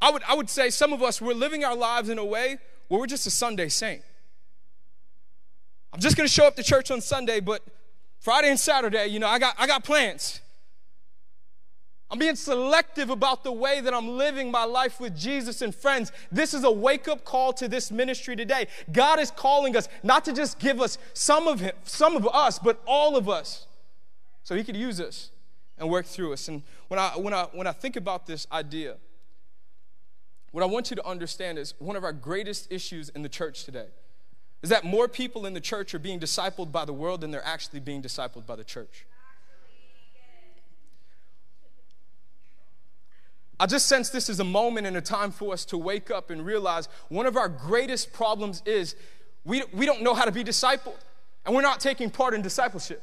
I 0.00 0.08
would, 0.12 0.22
I 0.22 0.36
would 0.36 0.48
say, 0.48 0.70
some 0.70 0.92
of 0.92 1.02
us, 1.02 1.20
we're 1.20 1.34
living 1.34 1.64
our 1.64 1.74
lives 1.74 2.08
in 2.10 2.16
a 2.16 2.24
way 2.24 2.58
where 2.86 3.00
we're 3.00 3.08
just 3.08 3.26
a 3.26 3.30
Sunday 3.30 3.68
saint. 3.68 4.02
I'm 5.92 5.98
just 5.98 6.16
going 6.16 6.28
to 6.28 6.32
show 6.32 6.46
up 6.46 6.54
to 6.54 6.62
church 6.62 6.92
on 6.92 7.00
Sunday, 7.00 7.40
but 7.40 7.60
Friday 8.20 8.50
and 8.50 8.60
Saturday, 8.60 9.08
you 9.08 9.18
know, 9.18 9.26
I 9.26 9.40
got, 9.40 9.56
I 9.58 9.66
got 9.66 9.82
plans. 9.82 10.40
I'm 12.08 12.20
being 12.20 12.36
selective 12.36 13.10
about 13.10 13.42
the 13.42 13.50
way 13.50 13.80
that 13.80 13.92
I'm 13.92 14.10
living 14.16 14.52
my 14.52 14.64
life 14.64 15.00
with 15.00 15.18
Jesus 15.18 15.60
and 15.60 15.74
friends. 15.74 16.12
This 16.30 16.54
is 16.54 16.62
a 16.62 16.70
wake 16.70 17.08
up 17.08 17.24
call 17.24 17.52
to 17.54 17.66
this 17.66 17.90
ministry 17.90 18.36
today. 18.36 18.68
God 18.92 19.18
is 19.18 19.32
calling 19.32 19.76
us 19.76 19.88
not 20.04 20.24
to 20.26 20.32
just 20.32 20.60
give 20.60 20.80
us 20.80 20.98
some 21.14 21.48
of 21.48 21.58
him, 21.58 21.74
some 21.82 22.14
of 22.14 22.28
us, 22.28 22.60
but 22.60 22.80
all 22.86 23.16
of 23.16 23.28
us 23.28 23.66
so 24.44 24.54
he 24.54 24.62
could 24.62 24.76
use 24.76 25.00
us 25.00 25.32
and 25.78 25.88
work 25.88 26.06
through 26.06 26.32
us. 26.32 26.48
And 26.48 26.62
when 26.88 26.98
I, 26.98 27.10
when 27.10 27.34
I, 27.34 27.44
when 27.52 27.66
I 27.66 27.72
think 27.72 27.96
about 27.96 28.26
this 28.26 28.46
idea, 28.52 28.96
what 30.52 30.62
I 30.62 30.66
want 30.66 30.90
you 30.90 30.96
to 30.96 31.06
understand 31.06 31.58
is 31.58 31.74
one 31.78 31.96
of 31.96 32.04
our 32.04 32.12
greatest 32.12 32.72
issues 32.72 33.08
in 33.10 33.22
the 33.22 33.28
church 33.28 33.64
today 33.64 33.88
is 34.62 34.70
that 34.70 34.84
more 34.84 35.06
people 35.06 35.46
in 35.46 35.54
the 35.54 35.60
church 35.60 35.94
are 35.94 35.98
being 35.98 36.18
discipled 36.18 36.72
by 36.72 36.84
the 36.84 36.92
world 36.92 37.20
than 37.20 37.30
they're 37.30 37.46
actually 37.46 37.80
being 37.80 38.02
discipled 38.02 38.44
by 38.44 38.56
the 38.56 38.64
church. 38.64 39.06
I 43.60 43.66
just 43.66 43.86
sense 43.86 44.10
this 44.10 44.28
is 44.28 44.38
a 44.38 44.44
moment 44.44 44.86
and 44.86 44.96
a 44.96 45.00
time 45.00 45.32
for 45.32 45.52
us 45.52 45.64
to 45.66 45.78
wake 45.78 46.10
up 46.10 46.30
and 46.30 46.44
realize 46.44 46.88
one 47.08 47.26
of 47.26 47.36
our 47.36 47.48
greatest 47.48 48.12
problems 48.12 48.62
is 48.64 48.94
we, 49.44 49.62
we 49.72 49.84
don't 49.84 50.02
know 50.02 50.14
how 50.14 50.24
to 50.24 50.32
be 50.32 50.44
discipled, 50.44 50.98
and 51.44 51.54
we're 51.54 51.62
not 51.62 51.80
taking 51.80 52.10
part 52.10 52.34
in 52.34 52.42
discipleship. 52.42 53.02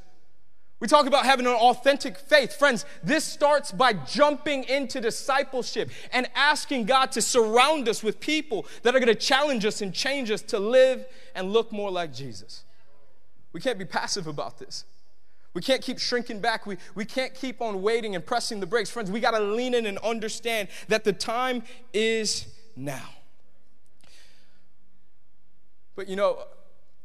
We 0.79 0.87
talk 0.87 1.05
about 1.05 1.25
having 1.25 1.45
an 1.45 1.53
authentic 1.53 2.17
faith. 2.17 2.53
Friends, 2.53 2.85
this 3.01 3.23
starts 3.23 3.71
by 3.71 3.93
jumping 3.93 4.65
into 4.65 4.99
discipleship 4.99 5.89
and 6.11 6.27
asking 6.35 6.85
God 6.85 7.13
to 7.13 7.21
surround 7.21 7.87
us 7.87 8.03
with 8.03 8.19
people 8.19 8.65
that 8.83 8.93
are 8.93 8.99
going 8.99 9.07
to 9.07 9.15
challenge 9.15 9.65
us 9.65 9.81
and 9.81 9.93
change 9.93 10.29
us 10.31 10.41
to 10.43 10.59
live 10.59 11.05
and 11.33 11.53
look 11.53 11.71
more 11.71 11.89
like 11.89 12.13
Jesus. 12.13 12.65
We 13.53 13.61
can't 13.61 13.79
be 13.79 13.85
passive 13.85 14.27
about 14.27 14.59
this. 14.59 14.83
We 15.53 15.61
can't 15.61 15.81
keep 15.81 15.97
shrinking 15.97 16.41
back. 16.41 16.65
We, 16.65 16.75
we 16.93 17.05
can't 17.05 17.33
keep 17.33 17.61
on 17.61 17.81
waiting 17.81 18.13
and 18.13 18.25
pressing 18.25 18.59
the 18.59 18.65
brakes. 18.65 18.89
Friends, 18.89 19.09
we 19.09 19.21
got 19.21 19.31
to 19.31 19.39
lean 19.39 19.73
in 19.73 19.85
and 19.85 19.97
understand 19.99 20.67
that 20.89 21.05
the 21.05 21.13
time 21.13 21.63
is 21.93 22.47
now. 22.75 23.09
But 25.95 26.09
you 26.09 26.17
know, 26.17 26.39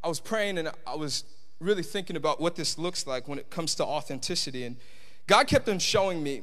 I 0.03 0.09
was 0.09 0.19
praying 0.19 0.59
and 0.59 0.73
I 0.85 0.97
was 0.97 1.23
really 1.61 1.83
thinking 1.83 2.17
about 2.17 2.41
what 2.41 2.57
this 2.57 2.79
looks 2.79 3.07
like 3.07 3.29
when 3.29 3.39
it 3.39 3.51
comes 3.51 3.75
to 3.77 3.85
authenticity. 3.85 4.65
And 4.65 4.77
God 5.27 5.47
kept 5.47 5.69
on 5.69 5.79
showing 5.79 6.23
me 6.23 6.43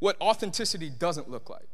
what 0.00 0.20
authenticity 0.20 0.90
doesn't 0.90 1.30
look 1.30 1.48
like. 1.48 1.68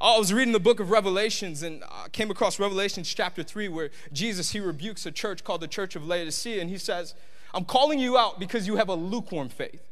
I 0.00 0.16
was 0.16 0.32
reading 0.32 0.52
the 0.52 0.60
book 0.60 0.80
of 0.80 0.90
Revelations 0.90 1.62
and 1.62 1.82
I 1.84 2.08
came 2.08 2.30
across 2.30 2.58
Revelations 2.58 3.12
chapter 3.12 3.42
3 3.42 3.68
where 3.68 3.90
Jesus 4.12 4.50
he 4.50 4.60
rebukes 4.60 5.04
a 5.04 5.12
church 5.12 5.44
called 5.44 5.60
the 5.60 5.68
Church 5.68 5.94
of 5.96 6.06
Laodicea 6.06 6.60
and 6.60 6.70
he 6.70 6.78
says, 6.78 7.14
"I'm 7.52 7.66
calling 7.66 7.98
you 7.98 8.16
out 8.16 8.38
because 8.38 8.66
you 8.66 8.76
have 8.76 8.88
a 8.88 8.94
lukewarm 8.94 9.50
faith." 9.50 9.82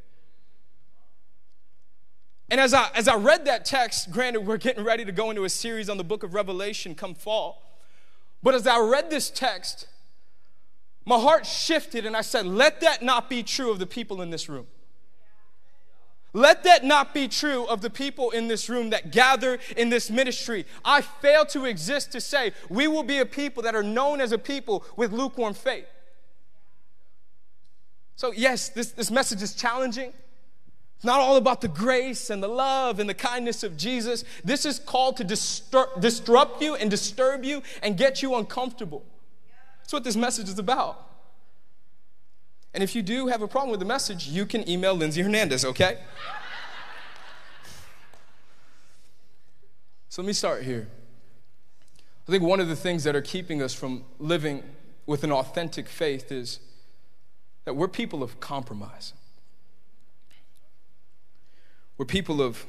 And 2.50 2.58
as 2.58 2.72
I 2.72 2.88
as 2.94 3.06
I 3.06 3.16
read 3.16 3.44
that 3.44 3.66
text, 3.66 4.10
granted 4.10 4.46
we're 4.46 4.56
getting 4.56 4.82
ready 4.82 5.04
to 5.04 5.12
go 5.12 5.28
into 5.28 5.44
a 5.44 5.50
series 5.50 5.90
on 5.90 5.98
the 5.98 6.04
book 6.04 6.22
of 6.22 6.32
Revelation 6.32 6.94
come 6.94 7.14
fall. 7.14 7.62
But 8.42 8.54
as 8.54 8.66
I 8.66 8.78
read 8.78 9.10
this 9.10 9.28
text, 9.28 9.88
my 11.08 11.18
heart 11.18 11.46
shifted 11.46 12.04
and 12.04 12.14
I 12.14 12.20
said, 12.20 12.44
let 12.44 12.82
that 12.82 13.02
not 13.02 13.30
be 13.30 13.42
true 13.42 13.70
of 13.70 13.78
the 13.78 13.86
people 13.86 14.20
in 14.20 14.28
this 14.28 14.46
room. 14.46 14.66
Let 16.34 16.64
that 16.64 16.84
not 16.84 17.14
be 17.14 17.28
true 17.28 17.64
of 17.64 17.80
the 17.80 17.88
people 17.88 18.30
in 18.30 18.48
this 18.48 18.68
room 18.68 18.90
that 18.90 19.10
gather 19.10 19.58
in 19.74 19.88
this 19.88 20.10
ministry. 20.10 20.66
I 20.84 21.00
fail 21.00 21.46
to 21.46 21.64
exist 21.64 22.12
to 22.12 22.20
say 22.20 22.52
we 22.68 22.86
will 22.88 23.02
be 23.02 23.18
a 23.18 23.24
people 23.24 23.62
that 23.62 23.74
are 23.74 23.82
known 23.82 24.20
as 24.20 24.32
a 24.32 24.38
people 24.38 24.84
with 24.96 25.10
lukewarm 25.10 25.54
faith. 25.54 25.86
So, 28.14 28.30
yes, 28.32 28.68
this, 28.68 28.92
this 28.92 29.10
message 29.10 29.40
is 29.40 29.54
challenging. 29.54 30.12
It's 30.96 31.04
not 31.04 31.20
all 31.20 31.36
about 31.36 31.62
the 31.62 31.68
grace 31.68 32.28
and 32.28 32.42
the 32.42 32.48
love 32.48 33.00
and 33.00 33.08
the 33.08 33.14
kindness 33.14 33.62
of 33.62 33.78
Jesus. 33.78 34.24
This 34.44 34.66
is 34.66 34.78
called 34.78 35.16
to 35.16 35.24
distur- 35.24 35.98
disrupt 36.00 36.60
you 36.60 36.74
and 36.74 36.90
disturb 36.90 37.44
you 37.44 37.62
and 37.82 37.96
get 37.96 38.20
you 38.20 38.34
uncomfortable. 38.34 39.06
That's 39.88 39.94
what 39.94 40.04
this 40.04 40.16
message 40.16 40.50
is 40.50 40.58
about. 40.58 41.02
And 42.74 42.82
if 42.84 42.94
you 42.94 43.00
do 43.00 43.28
have 43.28 43.40
a 43.40 43.48
problem 43.48 43.70
with 43.70 43.80
the 43.80 43.86
message, 43.86 44.28
you 44.28 44.44
can 44.44 44.68
email 44.68 44.92
Lindsay 44.92 45.22
Hernandez, 45.22 45.64
okay? 45.64 45.98
So 50.10 50.22
let 50.22 50.26
me 50.26 50.32
start 50.32 50.64
here. 50.64 50.88
I 52.26 52.32
think 52.32 52.42
one 52.42 52.60
of 52.60 52.68
the 52.68 52.74
things 52.74 53.04
that 53.04 53.14
are 53.14 53.22
keeping 53.22 53.62
us 53.62 53.72
from 53.72 54.04
living 54.18 54.64
with 55.06 55.22
an 55.22 55.30
authentic 55.30 55.86
faith 55.86 56.32
is 56.32 56.60
that 57.64 57.76
we're 57.76 57.88
people 57.88 58.22
of 58.22 58.40
compromise. 58.40 59.12
We're 61.98 62.06
people 62.06 62.42
of, 62.42 62.66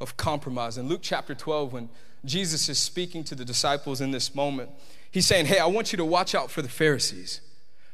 of 0.00 0.16
compromise. 0.16 0.78
In 0.78 0.86
Luke 0.86 1.00
chapter 1.02 1.34
12, 1.34 1.72
when 1.72 1.88
Jesus 2.24 2.68
is 2.68 2.78
speaking 2.78 3.24
to 3.24 3.34
the 3.34 3.44
disciples 3.44 4.00
in 4.00 4.10
this 4.10 4.34
moment, 4.34 4.70
he's 5.14 5.24
saying, 5.24 5.46
Hey, 5.46 5.58
I 5.58 5.66
want 5.66 5.92
you 5.92 5.96
to 5.96 6.04
watch 6.04 6.34
out 6.34 6.50
for 6.50 6.60
the 6.60 6.68
Pharisees. 6.68 7.40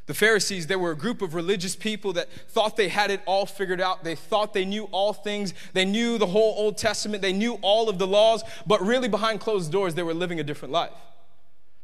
The 0.06 0.14
Pharisees, 0.14 0.66
they 0.66 0.74
were 0.74 0.90
a 0.90 0.96
group 0.96 1.22
of 1.22 1.34
religious 1.34 1.76
people 1.76 2.14
that 2.14 2.32
thought 2.48 2.76
they 2.76 2.88
had 2.88 3.12
it 3.12 3.20
all 3.26 3.46
figured 3.46 3.80
out. 3.80 4.02
They 4.02 4.16
thought 4.16 4.52
they 4.52 4.64
knew 4.64 4.84
all 4.90 5.12
things. 5.12 5.54
They 5.72 5.84
knew 5.84 6.18
the 6.18 6.26
whole 6.26 6.54
Old 6.56 6.76
Testament. 6.78 7.22
They 7.22 7.32
knew 7.32 7.60
all 7.62 7.88
of 7.88 7.98
the 7.98 8.08
laws, 8.08 8.42
but 8.66 8.80
really 8.80 9.06
behind 9.06 9.38
closed 9.38 9.70
doors, 9.70 9.94
they 9.94 10.02
were 10.02 10.14
living 10.14 10.40
a 10.40 10.42
different 10.42 10.72
life. 10.72 10.90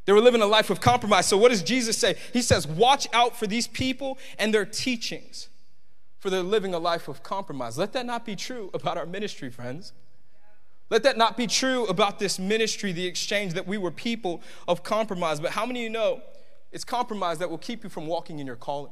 They 0.03 0.11
were 0.11 0.19
living 0.19 0.41
a 0.41 0.45
life 0.45 0.69
of 0.69 0.81
compromise. 0.81 1.25
So, 1.25 1.37
what 1.37 1.51
does 1.51 1.63
Jesus 1.63 1.97
say? 1.97 2.15
He 2.33 2.41
says, 2.41 2.67
Watch 2.67 3.07
out 3.13 3.37
for 3.37 3.47
these 3.47 3.67
people 3.67 4.17
and 4.37 4.53
their 4.53 4.65
teachings, 4.65 5.47
for 6.19 6.29
they're 6.29 6.43
living 6.43 6.73
a 6.73 6.79
life 6.79 7.07
of 7.07 7.23
compromise. 7.23 7.77
Let 7.77 7.93
that 7.93 8.05
not 8.05 8.25
be 8.25 8.35
true 8.35 8.69
about 8.73 8.97
our 8.97 9.05
ministry, 9.05 9.49
friends. 9.49 9.93
Let 10.89 11.03
that 11.03 11.17
not 11.17 11.35
be 11.35 11.47
true 11.47 11.85
about 11.87 12.17
this 12.19 12.39
ministry, 12.39 12.91
the 12.91 13.05
exchange, 13.05 13.53
that 13.53 13.67
we 13.67 13.77
were 13.77 13.91
people 13.91 14.41
of 14.67 14.83
compromise. 14.83 15.39
But 15.39 15.51
how 15.51 15.65
many 15.65 15.81
of 15.81 15.83
you 15.83 15.89
know 15.89 16.21
it's 16.71 16.83
compromise 16.83 17.39
that 17.39 17.49
will 17.49 17.57
keep 17.57 17.83
you 17.83 17.89
from 17.89 18.07
walking 18.07 18.39
in 18.39 18.47
your 18.47 18.55
calling. 18.55 18.91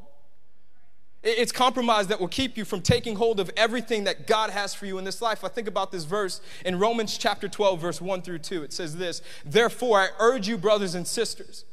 It's 1.24 1.52
compromise 1.52 2.08
that 2.08 2.20
will 2.20 2.28
keep 2.28 2.56
you 2.56 2.66
from 2.66 2.82
taking 2.82 3.16
hold 3.16 3.40
of 3.40 3.50
everything 3.58 4.04
that 4.04 4.28
God 4.28 4.52
has 4.52 4.76
for 4.76 4.86
you 4.86 5.00
in 5.00 5.06
this 5.06 5.22
life. 5.22 5.44
I 5.44 5.48
think 5.48 5.68
about 5.68 5.92
this 5.92 6.04
verse 6.04 6.40
in 6.64 6.78
Romans 6.78 7.18
chapter 7.18 7.48
12, 7.48 7.82
verse 7.82 8.00
1 8.00 8.22
through 8.22 8.40
2. 8.40 8.64
It 8.64 8.74
says 8.74 8.98
this 8.98 9.22
Therefore, 9.44 10.00
I 10.00 10.10
urge 10.20 10.48
you, 10.48 10.58
brothers 10.58 10.94
and 10.94 11.08
sisters, 11.08 11.66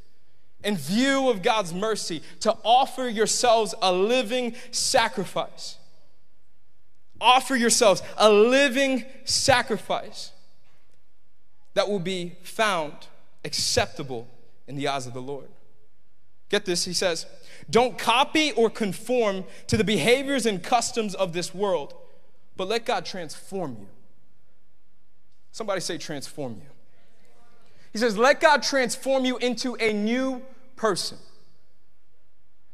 in 0.65 0.77
view 0.77 1.29
of 1.29 1.43
God's 1.43 1.75
mercy, 1.75 2.23
to 2.41 2.57
offer 2.65 3.09
yourselves 3.09 3.75
a 3.83 3.93
living 3.93 4.55
sacrifice. 4.71 5.77
Offer 7.23 7.55
yourselves 7.55 8.03
a 8.17 8.29
living 8.29 9.05
sacrifice 9.25 10.33
that 11.75 11.89
will 11.89 12.01
be 12.01 12.35
found 12.43 12.93
acceptable 13.45 14.27
in 14.67 14.75
the 14.75 14.89
eyes 14.89 15.07
of 15.07 15.15
the 15.15 15.23
Lord. 15.23 15.49
Get 16.49 16.65
this, 16.65 16.85
he 16.85 16.93
says, 16.93 17.27
don't 17.71 17.97
copy 17.97 18.51
or 18.53 18.69
conform 18.69 19.45
to 19.69 19.77
the 19.77 19.85
behaviors 19.85 20.47
and 20.47 20.63
customs 20.63 21.15
of 21.15 21.33
this 21.33 21.55
world, 21.55 21.95
but 22.57 22.67
let 22.69 22.85
God 22.85 23.07
transform 23.07 23.77
you. 23.81 23.87
Somebody 25.53 25.81
say, 25.81 25.99
transform 25.99 26.55
you. 26.55 26.69
He 27.93 27.99
says, 27.99 28.19
let 28.19 28.41
God 28.41 28.63
transform 28.63 29.25
you 29.25 29.37
into 29.37 29.77
a 29.77 29.93
new 29.93 30.43
person. 30.75 31.19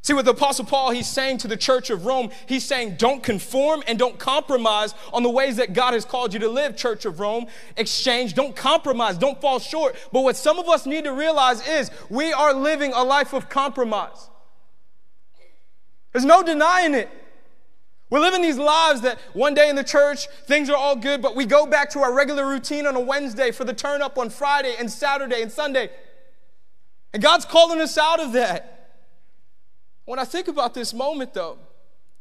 See, 0.08 0.14
with 0.14 0.24
the 0.24 0.30
Apostle 0.30 0.64
Paul, 0.64 0.92
he's 0.92 1.06
saying 1.06 1.36
to 1.36 1.48
the 1.48 1.56
church 1.58 1.90
of 1.90 2.06
Rome, 2.06 2.30
he's 2.46 2.64
saying, 2.64 2.94
don't 2.96 3.22
conform 3.22 3.82
and 3.86 3.98
don't 3.98 4.18
compromise 4.18 4.94
on 5.12 5.22
the 5.22 5.28
ways 5.28 5.56
that 5.56 5.74
God 5.74 5.92
has 5.92 6.06
called 6.06 6.32
you 6.32 6.40
to 6.40 6.48
live, 6.48 6.78
church 6.78 7.04
of 7.04 7.20
Rome. 7.20 7.44
Exchange, 7.76 8.32
don't 8.32 8.56
compromise, 8.56 9.18
don't 9.18 9.38
fall 9.38 9.58
short. 9.58 9.96
But 10.10 10.22
what 10.22 10.34
some 10.34 10.58
of 10.58 10.66
us 10.66 10.86
need 10.86 11.04
to 11.04 11.12
realize 11.12 11.60
is 11.68 11.90
we 12.08 12.32
are 12.32 12.54
living 12.54 12.94
a 12.94 13.02
life 13.02 13.34
of 13.34 13.50
compromise. 13.50 14.30
There's 16.12 16.24
no 16.24 16.42
denying 16.42 16.94
it. 16.94 17.10
We're 18.08 18.20
living 18.20 18.40
these 18.40 18.56
lives 18.56 19.02
that 19.02 19.18
one 19.34 19.52
day 19.52 19.68
in 19.68 19.76
the 19.76 19.84
church, 19.84 20.26
things 20.46 20.70
are 20.70 20.76
all 20.76 20.96
good, 20.96 21.20
but 21.20 21.36
we 21.36 21.44
go 21.44 21.66
back 21.66 21.90
to 21.90 21.98
our 21.98 22.14
regular 22.14 22.48
routine 22.48 22.86
on 22.86 22.96
a 22.96 23.00
Wednesday 23.00 23.50
for 23.50 23.66
the 23.66 23.74
turn 23.74 24.00
up 24.00 24.16
on 24.16 24.30
Friday 24.30 24.74
and 24.78 24.90
Saturday 24.90 25.42
and 25.42 25.52
Sunday. 25.52 25.90
And 27.12 27.22
God's 27.22 27.44
calling 27.44 27.78
us 27.82 27.98
out 27.98 28.20
of 28.20 28.32
that. 28.32 28.76
When 30.08 30.18
I 30.18 30.24
think 30.24 30.48
about 30.48 30.72
this 30.72 30.94
moment, 30.94 31.34
though, 31.34 31.58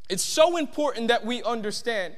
it's 0.09 0.21
so 0.21 0.57
important 0.57 1.07
that 1.07 1.25
we 1.25 1.41
understand 1.43 2.17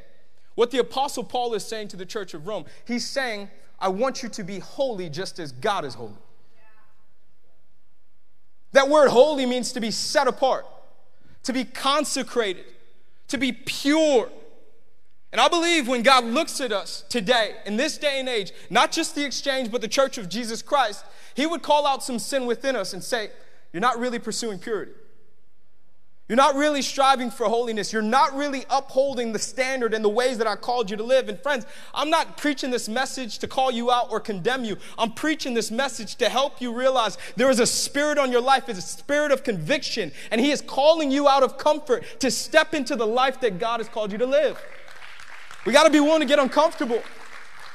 what 0.56 0.72
the 0.72 0.80
Apostle 0.80 1.24
Paul 1.24 1.54
is 1.54 1.64
saying 1.64 1.90
to 1.90 1.96
the 1.96 2.08
church 2.08 2.34
of 2.34 2.48
Rome. 2.48 2.66
He's 2.86 3.08
saying, 3.08 3.52
I 3.80 3.90
want 3.90 4.24
you 4.24 4.30
to 4.30 4.44
be 4.44 4.58
holy 4.58 5.10
just 5.10 5.38
as 5.38 5.52
God 5.52 5.86
is 5.86 5.94
holy. 5.94 6.16
That 8.72 8.90
word 8.90 9.10
holy 9.10 9.46
means 9.46 9.72
to 9.74 9.80
be 9.80 9.92
set 9.92 10.28
apart, 10.28 10.66
to 11.44 11.54
be 11.54 11.66
consecrated, 11.66 12.66
to 13.28 13.38
be 13.38 13.52
pure. 13.52 14.32
And 15.32 15.40
I 15.40 15.50
believe 15.50 15.88
when 15.88 16.02
God 16.02 16.24
looks 16.24 16.60
at 16.62 16.72
us 16.72 17.04
today, 17.10 17.58
in 17.68 17.78
this 17.78 18.00
day 18.00 18.20
and 18.20 18.28
age, 18.28 18.54
not 18.72 18.92
just 18.92 19.14
the 19.14 19.24
exchange, 19.24 19.72
but 19.72 19.82
the 19.82 19.88
church 19.88 20.18
of 20.18 20.30
Jesus 20.30 20.64
Christ, 20.64 21.06
He 21.36 21.46
would 21.46 21.62
call 21.62 21.86
out 21.86 22.02
some 22.02 22.18
sin 22.18 22.48
within 22.48 22.76
us 22.76 22.92
and 22.92 23.04
say, 23.04 23.30
You're 23.72 23.82
not 23.82 24.00
really 24.00 24.18
pursuing 24.18 24.58
purity. 24.58 24.94
You're 26.30 26.36
not 26.36 26.54
really 26.54 26.84
striving 26.84 27.32
for 27.32 27.48
holiness. 27.48 27.92
You're 27.92 28.04
not 28.04 28.36
really 28.36 28.64
upholding 28.70 29.34
the 29.34 29.40
standard 29.40 29.96
and 29.96 30.06
the 30.06 30.10
ways 30.10 30.38
that 30.38 30.46
I 30.46 30.56
called 30.56 30.92
you 30.92 30.96
to 30.96 31.02
live. 31.04 31.28
And 31.28 31.42
friends, 31.42 31.66
I'm 31.92 32.12
not 32.12 32.38
preaching 32.38 32.70
this 32.70 32.88
message 32.88 33.40
to 33.40 33.48
call 33.48 33.72
you 33.72 33.90
out 33.90 34.12
or 34.12 34.20
condemn 34.20 34.64
you. 34.64 34.78
I'm 35.00 35.12
preaching 35.14 35.56
this 35.56 35.72
message 35.72 36.18
to 36.18 36.30
help 36.30 36.62
you 36.62 36.72
realize 36.72 37.18
there 37.36 37.50
is 37.50 37.60
a 37.60 37.66
spirit 37.66 38.20
on 38.20 38.32
your 38.32 38.42
life, 38.42 38.70
it's 38.70 38.78
a 38.78 38.84
spirit 38.84 39.32
of 39.32 39.44
conviction, 39.44 40.12
and 40.30 40.40
He 40.40 40.52
is 40.52 40.62
calling 40.62 41.10
you 41.10 41.28
out 41.28 41.42
of 41.42 41.58
comfort 41.58 42.06
to 42.20 42.30
step 42.30 42.76
into 42.76 42.96
the 42.96 43.08
life 43.08 43.42
that 43.42 43.58
God 43.58 43.80
has 43.80 43.90
called 43.90 44.12
you 44.12 44.20
to 44.20 44.28
live. 44.28 44.64
We 45.66 45.74
got 45.74 45.86
to 45.86 45.92
be 45.92 46.00
willing 46.00 46.22
to 46.22 46.28
get 46.28 46.38
uncomfortable. 46.38 47.02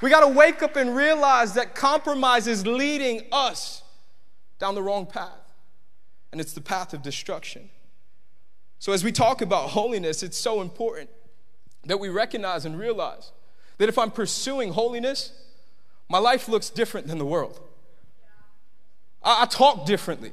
We 0.00 0.10
got 0.10 0.20
to 0.20 0.28
wake 0.28 0.62
up 0.62 0.76
and 0.76 0.94
realize 0.94 1.54
that 1.54 1.74
compromise 1.74 2.46
is 2.46 2.64
leading 2.64 3.22
us 3.32 3.82
down 4.60 4.76
the 4.76 4.82
wrong 4.82 5.06
path, 5.06 5.52
and 6.30 6.40
it's 6.40 6.52
the 6.52 6.60
path 6.60 6.94
of 6.94 7.02
destruction. 7.02 7.70
So, 8.84 8.92
as 8.92 9.02
we 9.02 9.12
talk 9.12 9.40
about 9.40 9.70
holiness, 9.70 10.22
it's 10.22 10.36
so 10.36 10.60
important 10.60 11.08
that 11.84 11.98
we 11.98 12.10
recognize 12.10 12.66
and 12.66 12.78
realize 12.78 13.32
that 13.78 13.88
if 13.88 13.96
I'm 13.96 14.10
pursuing 14.10 14.74
holiness, 14.74 15.32
my 16.10 16.18
life 16.18 16.48
looks 16.50 16.68
different 16.68 17.06
than 17.06 17.16
the 17.16 17.24
world. 17.24 17.58
I, 19.22 19.44
I 19.44 19.46
talk 19.46 19.86
differently. 19.86 20.32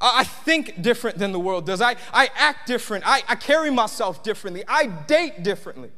I, 0.00 0.22
think 0.22 0.80
different 0.80 1.18
than 1.18 1.32
the 1.32 1.40
world 1.40 1.66
does. 1.66 1.82
I, 1.82 1.96
I 2.12 2.30
act 2.36 2.68
different. 2.68 3.02
I, 3.04 3.24
I 3.28 3.34
carry 3.34 3.72
myself 3.72 4.22
differently. 4.22 4.62
I 4.68 4.86
date 4.86 5.42
differently. 5.42 5.90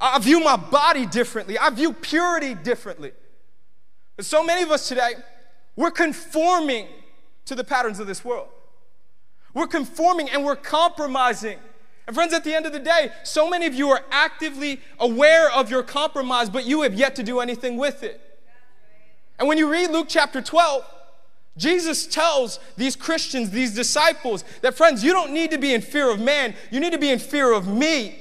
I 0.00 0.18
view 0.18 0.40
my 0.40 0.56
body 0.56 1.06
differently. 1.06 1.60
I 1.60 1.70
view 1.70 1.92
purity 1.92 2.56
differently. 2.56 3.12
But 4.16 4.24
so 4.24 4.42
many 4.42 4.64
of 4.64 4.72
us 4.72 4.88
today, 4.88 5.12
we're 5.76 5.92
conforming 5.92 6.88
to 7.44 7.54
the 7.54 7.62
patterns 7.62 8.00
of 8.00 8.08
this 8.08 8.24
world. 8.24 8.48
We're 9.54 9.68
conforming 9.68 10.28
and 10.28 10.44
we're 10.44 10.56
compromising. 10.56 11.58
And 12.06 12.14
friends, 12.14 12.34
at 12.34 12.44
the 12.44 12.54
end 12.54 12.66
of 12.66 12.72
the 12.72 12.80
day, 12.80 13.10
so 13.22 13.48
many 13.48 13.66
of 13.66 13.74
you 13.74 13.88
are 13.90 14.02
actively 14.10 14.80
aware 14.98 15.50
of 15.50 15.70
your 15.70 15.82
compromise, 15.82 16.50
but 16.50 16.66
you 16.66 16.82
have 16.82 16.94
yet 16.94 17.16
to 17.16 17.22
do 17.22 17.40
anything 17.40 17.78
with 17.78 18.02
it. 18.02 18.20
And 19.38 19.48
when 19.48 19.56
you 19.56 19.70
read 19.70 19.90
Luke 19.90 20.06
chapter 20.08 20.42
12, 20.42 20.84
Jesus 21.56 22.06
tells 22.06 22.58
these 22.76 22.96
Christians, 22.96 23.50
these 23.50 23.74
disciples, 23.74 24.44
that 24.60 24.76
friends, 24.76 25.04
you 25.04 25.12
don't 25.12 25.32
need 25.32 25.50
to 25.52 25.58
be 25.58 25.72
in 25.72 25.80
fear 25.80 26.10
of 26.10 26.20
man, 26.20 26.54
you 26.70 26.80
need 26.80 26.92
to 26.92 26.98
be 26.98 27.10
in 27.10 27.18
fear 27.18 27.52
of 27.52 27.66
me. 27.68 28.18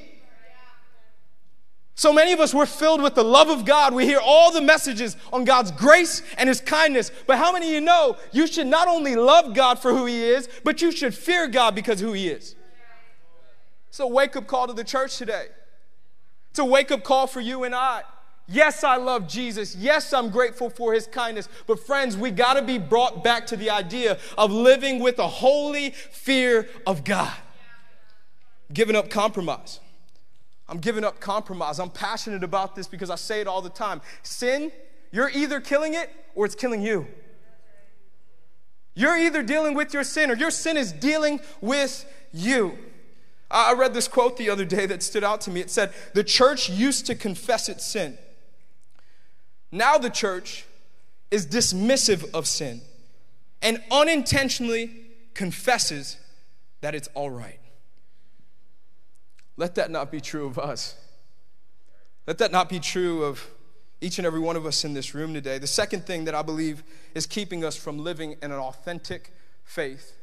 So 1.96 2.12
many 2.12 2.34
of 2.34 2.40
us, 2.40 2.54
we're 2.54 2.66
filled 2.66 3.04
with 3.04 3.14
the 3.14 3.24
love 3.24 3.50
of 3.50 3.66
God. 3.66 3.94
We 3.94 4.06
hear 4.06 4.20
all 4.22 4.52
the 4.52 4.62
messages 4.62 5.16
on 5.32 5.46
God's 5.46 5.72
grace 5.72 6.24
and 6.38 6.50
His 6.50 6.60
kindness. 6.60 7.12
But 7.28 7.38
how 7.38 7.52
many 7.52 7.68
of 7.68 7.74
you 7.74 7.82
know 7.82 8.18
you 8.32 8.48
should 8.48 8.68
not 8.68 8.88
only 8.88 9.16
love 9.16 9.54
God 9.54 9.78
for 9.78 9.92
who 9.92 10.06
He 10.06 10.24
is, 10.24 10.50
but 10.64 10.82
you 10.82 10.92
should 10.92 11.14
fear 11.14 11.48
God 11.48 11.76
because 11.76 12.00
who 12.00 12.14
He 12.14 12.30
is? 12.30 12.56
It's 13.90 14.00
a 14.00 14.08
wake 14.08 14.36
up 14.36 14.48
call 14.48 14.66
to 14.68 14.74
the 14.74 14.84
church 14.84 15.18
today. 15.18 15.48
It's 16.50 16.60
a 16.60 16.66
wake 16.66 16.90
up 16.90 17.04
call 17.04 17.28
for 17.28 17.42
you 17.42 17.64
and 17.64 17.76
I. 17.76 18.02
Yes, 18.48 18.84
I 18.84 18.98
love 18.98 19.28
Jesus. 19.28 19.76
Yes, 19.76 20.12
I'm 20.14 20.30
grateful 20.30 20.70
for 20.70 20.94
his 20.94 21.08
kindness. 21.08 21.48
But, 21.66 21.80
friends, 21.80 22.18
we 22.18 22.32
got 22.32 22.56
to 22.56 22.62
be 22.62 22.78
brought 22.78 23.24
back 23.24 23.46
to 23.48 23.56
the 23.56 23.70
idea 23.70 24.18
of 24.38 24.52
living 24.52 25.00
with 25.00 25.20
a 25.20 25.28
holy 25.28 25.92
fear 25.92 26.68
of 26.86 27.04
God, 27.04 27.34
giving 28.74 28.96
up 28.96 29.10
compromise. 29.10 29.80
I'm 30.68 30.80
giving 30.80 31.04
up 31.04 31.20
compromise. 31.20 31.80
I'm 31.80 31.90
passionate 31.90 32.44
about 32.44 32.76
this 32.76 32.88
because 32.88 33.10
I 33.10 33.16
say 33.16 33.42
it 33.42 33.48
all 33.48 33.62
the 33.62 33.70
time. 33.70 34.02
Sin, 34.24 34.72
you're 35.12 35.30
either 35.30 35.60
killing 35.60 35.94
it 35.94 36.10
or 36.36 36.46
it's 36.46 36.56
killing 36.56 36.82
you. 36.82 37.08
You're 38.96 39.18
either 39.18 39.44
dealing 39.44 39.74
with 39.74 39.94
your 39.94 40.04
sin 40.04 40.30
or 40.30 40.36
your 40.36 40.52
sin 40.52 40.78
is 40.78 40.92
dealing 40.92 41.40
with 41.62 42.06
you. 42.32 42.78
I 43.50 43.74
read 43.74 43.94
this 43.94 44.08
quote 44.08 44.38
the 44.38 44.50
other 44.50 44.66
day 44.66 44.86
that 44.86 45.04
stood 45.04 45.24
out 45.24 45.42
to 45.42 45.52
me. 45.52 45.62
It 45.62 45.70
said, 45.70 45.94
The 46.14 46.24
church 46.24 46.70
used 46.70 47.06
to 47.08 47.16
confess 47.16 47.70
its 47.70 47.86
sin. 47.86 48.18
Now 49.72 49.98
the 49.98 50.10
church 50.10 50.66
is 51.32 51.48
dismissive 51.48 52.32
of 52.34 52.48
sin 52.48 52.82
and 53.62 53.82
unintentionally 53.92 54.92
confesses 55.34 56.18
that 56.82 56.94
it's 56.94 57.10
all 57.16 57.30
right. 57.30 57.60
Let 59.58 59.76
that 59.76 59.92
not 59.92 60.12
be 60.12 60.20
true 60.20 60.46
of 60.46 60.58
us. 60.58 60.96
Let 62.26 62.38
that 62.40 62.52
not 62.52 62.70
be 62.70 62.80
true 62.80 63.24
of 63.24 63.46
each 64.02 64.18
and 64.18 64.28
every 64.28 64.40
one 64.40 64.56
of 64.56 64.66
us 64.66 64.84
in 64.84 64.94
this 64.94 65.14
room 65.14 65.34
today. 65.34 65.58
The 65.58 65.68
second 65.68 66.06
thing 66.06 66.26
that 66.26 66.36
I 66.36 66.42
believe 66.42 66.84
is 67.14 67.26
keeping 67.26 67.64
us 67.64 67.76
from 67.76 68.00
living 68.00 68.36
in 68.42 68.52
an 68.52 68.60
authentic 68.60 69.34
faith 69.64 70.18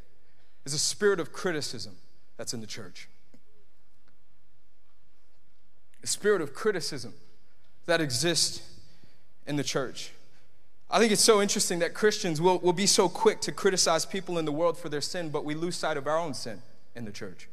is 0.65 0.75
a 0.75 0.79
spirit 0.79 1.21
of 1.21 1.33
criticism 1.33 1.97
that's 2.37 2.53
in 2.53 2.61
the 2.61 2.67
church. 2.67 3.09
A 6.03 6.07
spirit 6.07 6.41
of 6.41 6.55
criticism 6.55 7.15
that 7.87 8.01
exists 8.01 8.63
in 9.47 9.57
the 9.57 9.65
church. 9.65 10.13
I 10.91 10.99
think 10.99 11.13
it's 11.13 11.23
so 11.23 11.41
interesting 11.41 11.79
that 11.81 11.95
Christians 11.95 12.41
will, 12.41 12.59
will 12.59 12.73
be 12.73 12.87
so 12.87 13.09
quick 13.09 13.41
to 13.43 13.53
criticize 13.53 14.05
people 14.05 14.39
in 14.39 14.45
the 14.45 14.53
world 14.53 14.77
for 14.77 14.89
their 14.89 15.01
sin, 15.01 15.29
but 15.31 15.45
we 15.45 15.55
lose 15.55 15.77
sight 15.77 15.97
of 15.97 16.07
our 16.07 16.19
own 16.19 16.35
sin 16.35 16.63
in 16.97 17.05
the 17.05 17.13
church. 17.13 17.50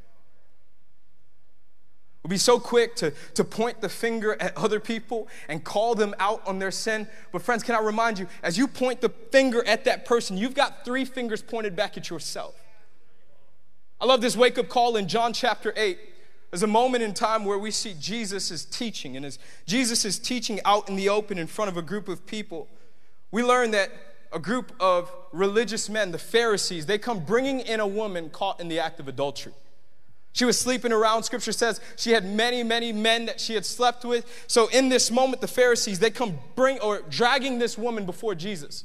We'll 2.27 2.33
be 2.33 2.37
so 2.39 2.59
quick 2.59 2.97
to, 2.97 3.13
to 3.35 3.45
point 3.45 3.79
the 3.79 3.87
finger 3.87 4.35
at 4.41 4.57
other 4.57 4.81
people 4.81 5.29
and 5.47 5.63
call 5.63 5.95
them 5.95 6.13
out 6.19 6.45
on 6.45 6.59
their 6.59 6.71
sin. 6.71 7.07
But, 7.31 7.41
friends, 7.41 7.63
can 7.63 7.73
I 7.73 7.79
remind 7.79 8.19
you, 8.19 8.27
as 8.43 8.57
you 8.57 8.67
point 8.67 8.99
the 8.99 9.07
finger 9.07 9.65
at 9.65 9.85
that 9.85 10.03
person, 10.03 10.35
you've 10.35 10.53
got 10.53 10.83
three 10.83 11.05
fingers 11.05 11.41
pointed 11.41 11.73
back 11.73 11.95
at 11.95 12.09
yourself. 12.09 12.53
I 14.01 14.05
love 14.05 14.19
this 14.19 14.35
wake 14.35 14.57
up 14.57 14.67
call 14.67 14.97
in 14.97 15.07
John 15.07 15.31
chapter 15.31 15.73
8. 15.77 15.97
There's 16.51 16.63
a 16.63 16.67
moment 16.67 17.01
in 17.01 17.13
time 17.13 17.45
where 17.45 17.57
we 17.57 17.71
see 17.71 17.95
Jesus 17.97 18.51
is 18.51 18.65
teaching, 18.65 19.15
and 19.15 19.25
as 19.25 19.39
Jesus 19.65 20.03
is 20.03 20.19
teaching 20.19 20.59
out 20.65 20.89
in 20.89 20.97
the 20.97 21.07
open 21.07 21.37
in 21.37 21.47
front 21.47 21.71
of 21.71 21.77
a 21.77 21.81
group 21.81 22.09
of 22.09 22.25
people, 22.25 22.67
we 23.31 23.41
learn 23.41 23.71
that 23.71 23.89
a 24.33 24.39
group 24.39 24.73
of 24.81 25.09
religious 25.31 25.87
men, 25.87 26.11
the 26.11 26.17
Pharisees, 26.17 26.87
they 26.87 26.97
come 26.97 27.21
bringing 27.21 27.61
in 27.61 27.79
a 27.79 27.87
woman 27.87 28.29
caught 28.29 28.59
in 28.59 28.67
the 28.67 28.79
act 28.81 28.99
of 28.99 29.07
adultery. 29.07 29.53
She 30.37 30.45
was 30.45 30.59
sleeping 30.59 30.91
around. 30.91 31.23
Scripture 31.23 31.51
says 31.51 31.81
she 31.95 32.11
had 32.11 32.23
many, 32.23 32.61
many 32.61 32.93
men 32.93 33.25
that 33.25 33.41
she 33.41 33.55
had 33.55 33.65
slept 33.65 34.05
with. 34.05 34.23
So 34.45 34.67
in 34.67 34.87
this 34.87 35.09
moment, 35.09 35.41
the 35.41 35.47
Pharisees, 35.47 35.97
they 35.97 36.11
come 36.11 36.37
bring 36.53 36.77
or 36.79 37.01
dragging 37.09 37.57
this 37.57 37.75
woman 37.75 38.05
before 38.05 38.35
Jesus. 38.35 38.83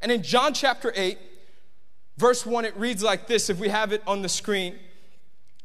And 0.00 0.12
in 0.12 0.22
John 0.22 0.54
chapter 0.54 0.92
8, 0.94 1.18
verse 2.16 2.46
1, 2.46 2.64
it 2.64 2.76
reads 2.76 3.02
like 3.02 3.26
this 3.26 3.50
if 3.50 3.58
we 3.58 3.70
have 3.70 3.90
it 3.90 4.04
on 4.06 4.22
the 4.22 4.28
screen. 4.28 4.76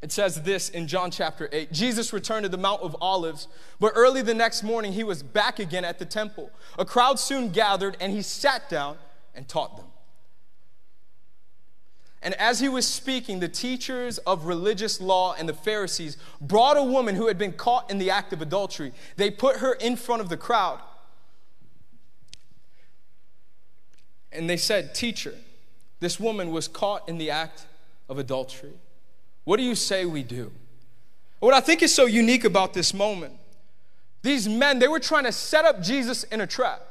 It 0.02 0.12
says 0.12 0.42
this 0.42 0.70
in 0.70 0.88
John 0.88 1.12
chapter 1.12 1.48
8 1.52 1.72
Jesus 1.72 2.12
returned 2.12 2.46
to 2.46 2.50
the 2.50 2.58
Mount 2.58 2.82
of 2.82 2.96
Olives, 3.00 3.48
but 3.80 3.92
early 3.96 4.24
the 4.24 4.34
next 4.34 4.64
morning 4.64 4.94
he 4.94 5.04
was 5.04 5.22
back 5.22 5.60
again 5.60 5.86
at 5.86 6.00
the 6.00 6.06
temple. 6.06 6.50
A 6.80 6.86
crowd 6.86 7.20
soon 7.20 7.50
gathered, 7.50 7.98
and 8.00 8.12
he 8.12 8.24
sat 8.24 8.68
down 8.68 8.98
and 9.36 9.48
taught 9.48 9.78
them. 9.78 9.86
And 12.22 12.34
as 12.36 12.60
he 12.60 12.68
was 12.68 12.86
speaking, 12.86 13.40
the 13.40 13.48
teachers 13.48 14.18
of 14.20 14.46
religious 14.46 15.00
law 15.00 15.36
and 15.38 15.48
the 15.48 15.54
Pharisees 15.54 16.18
brought 16.42 16.76
a 16.76 16.84
woman 16.84 17.16
who 17.16 17.28
had 17.28 17.38
been 17.38 17.54
caught 17.54 17.90
in 17.90 17.98
the 17.98 18.10
act 18.10 18.34
of 18.34 18.42
adultery. 18.42 18.92
They 19.16 19.32
put 19.32 19.58
her 19.58 19.74
in 19.74 19.96
front 19.96 20.22
of 20.22 20.28
the 20.28 20.36
crowd. 20.36 20.80
And 24.32 24.50
they 24.50 24.58
said, 24.58 24.94
Teacher, 24.94 25.34
this 26.02 26.20
woman 26.20 26.52
was 26.52 26.68
caught 26.68 27.08
in 27.08 27.18
the 27.18 27.32
act 27.32 27.66
of 28.10 28.18
adultery. 28.18 28.74
What 29.46 29.58
do 29.58 29.64
you 29.64 29.76
say 29.76 30.06
we 30.06 30.24
do? 30.24 30.52
What 31.40 31.54
I 31.54 31.62
think 31.62 31.82
is 31.82 31.96
so 31.96 32.06
unique 32.06 32.44
about 32.44 32.74
this 32.74 32.94
moment, 32.94 33.34
these 34.22 34.48
men, 34.48 34.80
they 34.80 34.90
were 34.90 35.00
trying 35.00 35.24
to 35.24 35.32
set 35.32 35.64
up 35.64 35.82
Jesus 35.82 36.24
in 36.26 36.42
a 36.42 36.48
trap. 36.48 36.82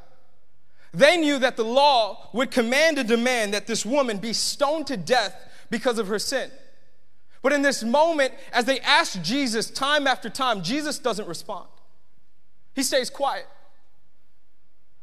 They 0.93 1.17
knew 1.17 1.37
that 1.39 1.55
the 1.55 1.65
law 1.65 2.29
would 2.33 2.51
command 2.51 2.97
and 2.97 3.07
demand 3.07 3.53
that 3.53 3.67
this 3.67 3.85
woman 3.85 4.17
be 4.17 4.33
stoned 4.33 4.87
to 4.87 4.97
death 4.97 5.35
because 5.69 5.99
of 5.99 6.07
her 6.07 6.19
sin. 6.19 6.49
But 7.41 7.53
in 7.53 7.61
this 7.61 7.83
moment, 7.83 8.33
as 8.51 8.65
they 8.65 8.79
ask 8.81 9.21
Jesus 9.21 9.69
time 9.69 10.07
after 10.07 10.29
time, 10.29 10.61
Jesus 10.61 10.99
doesn't 10.99 11.27
respond. 11.27 11.67
He 12.73 12.83
stays 12.83 13.09
quiet. 13.09 13.47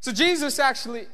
So 0.00 0.12
Jesus 0.12 0.58
actually, 0.58 1.06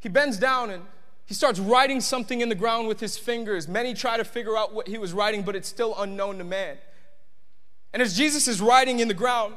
he 0.00 0.08
bends 0.08 0.36
down 0.36 0.70
and 0.70 0.82
he 1.26 1.34
starts 1.34 1.58
writing 1.58 2.00
something 2.00 2.40
in 2.40 2.48
the 2.48 2.54
ground 2.54 2.88
with 2.88 3.00
his 3.00 3.16
fingers. 3.16 3.68
Many 3.68 3.94
try 3.94 4.16
to 4.16 4.24
figure 4.24 4.56
out 4.56 4.74
what 4.74 4.88
he 4.88 4.98
was 4.98 5.12
writing, 5.12 5.42
but 5.42 5.56
it's 5.56 5.68
still 5.68 5.94
unknown 5.98 6.38
to 6.38 6.44
man. 6.44 6.76
And 7.92 8.02
as 8.02 8.16
Jesus 8.16 8.48
is 8.48 8.60
writing 8.60 8.98
in 8.98 9.08
the 9.08 9.14
ground, 9.14 9.54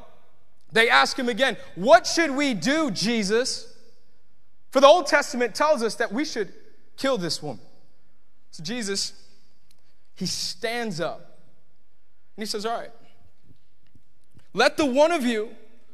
they 0.71 0.89
ask 0.89 1.17
him 1.17 1.27
again, 1.27 1.57
What 1.75 2.05
should 2.05 2.31
we 2.31 2.53
do, 2.53 2.91
Jesus? 2.91 3.73
For 4.69 4.81
the 4.81 4.87
Old 4.87 5.07
Testament 5.07 5.55
tells 5.55 5.81
us 5.81 5.95
that 5.95 6.11
we 6.11 6.25
should 6.25 6.53
kill 6.97 7.17
this 7.17 7.41
woman. 7.41 7.63
So 8.51 8.63
Jesus, 8.63 9.13
he 10.15 10.25
stands 10.25 10.99
up 10.99 11.39
and 12.35 12.41
he 12.41 12.45
says, 12.45 12.65
All 12.65 12.77
right, 12.77 12.91
let 14.53 14.77
the 14.77 14.85
one 14.85 15.11
of 15.11 15.25
you 15.25 15.49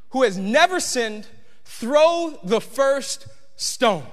who 0.10 0.24
has 0.24 0.38
never 0.38 0.80
sinned 0.80 1.28
throw 1.66 2.40
the 2.44 2.62
first 2.62 3.28
stone. 3.56 4.06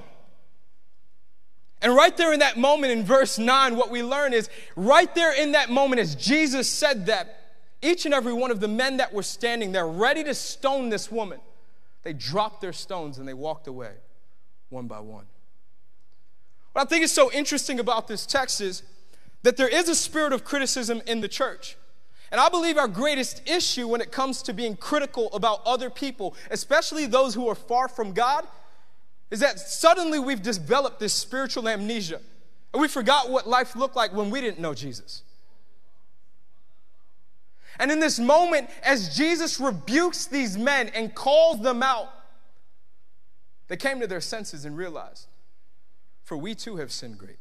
And 1.82 1.94
right 1.94 2.14
there 2.14 2.32
in 2.32 2.40
that 2.40 2.58
moment 2.58 2.92
in 2.92 3.04
verse 3.04 3.38
9, 3.38 3.76
what 3.76 3.90
we 3.90 4.02
learn 4.02 4.34
is 4.34 4.50
right 4.76 5.12
there 5.14 5.32
in 5.32 5.52
that 5.52 5.70
moment, 5.70 6.00
as 6.00 6.14
Jesus 6.14 6.68
said 6.68 7.06
that, 7.06 7.36
each 7.80 8.04
and 8.04 8.12
every 8.12 8.34
one 8.34 8.50
of 8.50 8.60
the 8.60 8.68
men 8.68 8.98
that 8.98 9.14
were 9.14 9.22
standing 9.22 9.72
there 9.72 9.86
ready 9.86 10.22
to 10.24 10.34
stone 10.34 10.90
this 10.90 11.10
woman, 11.10 11.40
they 12.02 12.12
dropped 12.12 12.60
their 12.60 12.74
stones 12.74 13.16
and 13.16 13.26
they 13.26 13.32
walked 13.32 13.66
away 13.66 13.92
one 14.70 14.86
by 14.86 15.00
one. 15.00 15.26
What 16.72 16.82
I 16.82 16.84
think 16.86 17.04
is 17.04 17.12
so 17.12 17.30
interesting 17.32 17.80
about 17.80 18.08
this 18.08 18.24
text 18.24 18.60
is 18.60 18.82
that 19.42 19.56
there 19.56 19.68
is 19.68 19.88
a 19.88 19.94
spirit 19.94 20.32
of 20.32 20.44
criticism 20.44 21.02
in 21.06 21.20
the 21.20 21.28
church. 21.28 21.76
And 22.30 22.40
I 22.40 22.48
believe 22.48 22.78
our 22.78 22.88
greatest 22.88 23.42
issue 23.48 23.88
when 23.88 24.00
it 24.00 24.12
comes 24.12 24.42
to 24.42 24.52
being 24.52 24.76
critical 24.76 25.28
about 25.32 25.60
other 25.66 25.90
people, 25.90 26.36
especially 26.50 27.06
those 27.06 27.34
who 27.34 27.48
are 27.48 27.56
far 27.56 27.88
from 27.88 28.12
God, 28.12 28.46
is 29.30 29.40
that 29.40 29.58
suddenly 29.58 30.18
we've 30.18 30.42
developed 30.42 31.00
this 31.00 31.12
spiritual 31.12 31.68
amnesia. 31.68 32.20
And 32.72 32.80
we 32.80 32.86
forgot 32.86 33.30
what 33.30 33.48
life 33.48 33.74
looked 33.74 33.96
like 33.96 34.12
when 34.12 34.30
we 34.30 34.40
didn't 34.40 34.60
know 34.60 34.74
Jesus. 34.74 35.22
And 37.80 37.90
in 37.90 37.98
this 37.98 38.20
moment, 38.20 38.70
as 38.84 39.16
Jesus 39.16 39.58
rebukes 39.58 40.26
these 40.26 40.56
men 40.56 40.88
and 40.94 41.12
calls 41.14 41.60
them 41.62 41.82
out, 41.82 42.12
they 43.70 43.76
came 43.76 44.00
to 44.00 44.08
their 44.08 44.20
senses 44.20 44.64
and 44.64 44.76
realized, 44.76 45.28
for 46.24 46.36
we 46.36 46.56
too 46.56 46.78
have 46.78 46.90
sinned 46.90 47.18
greatly. 47.18 47.36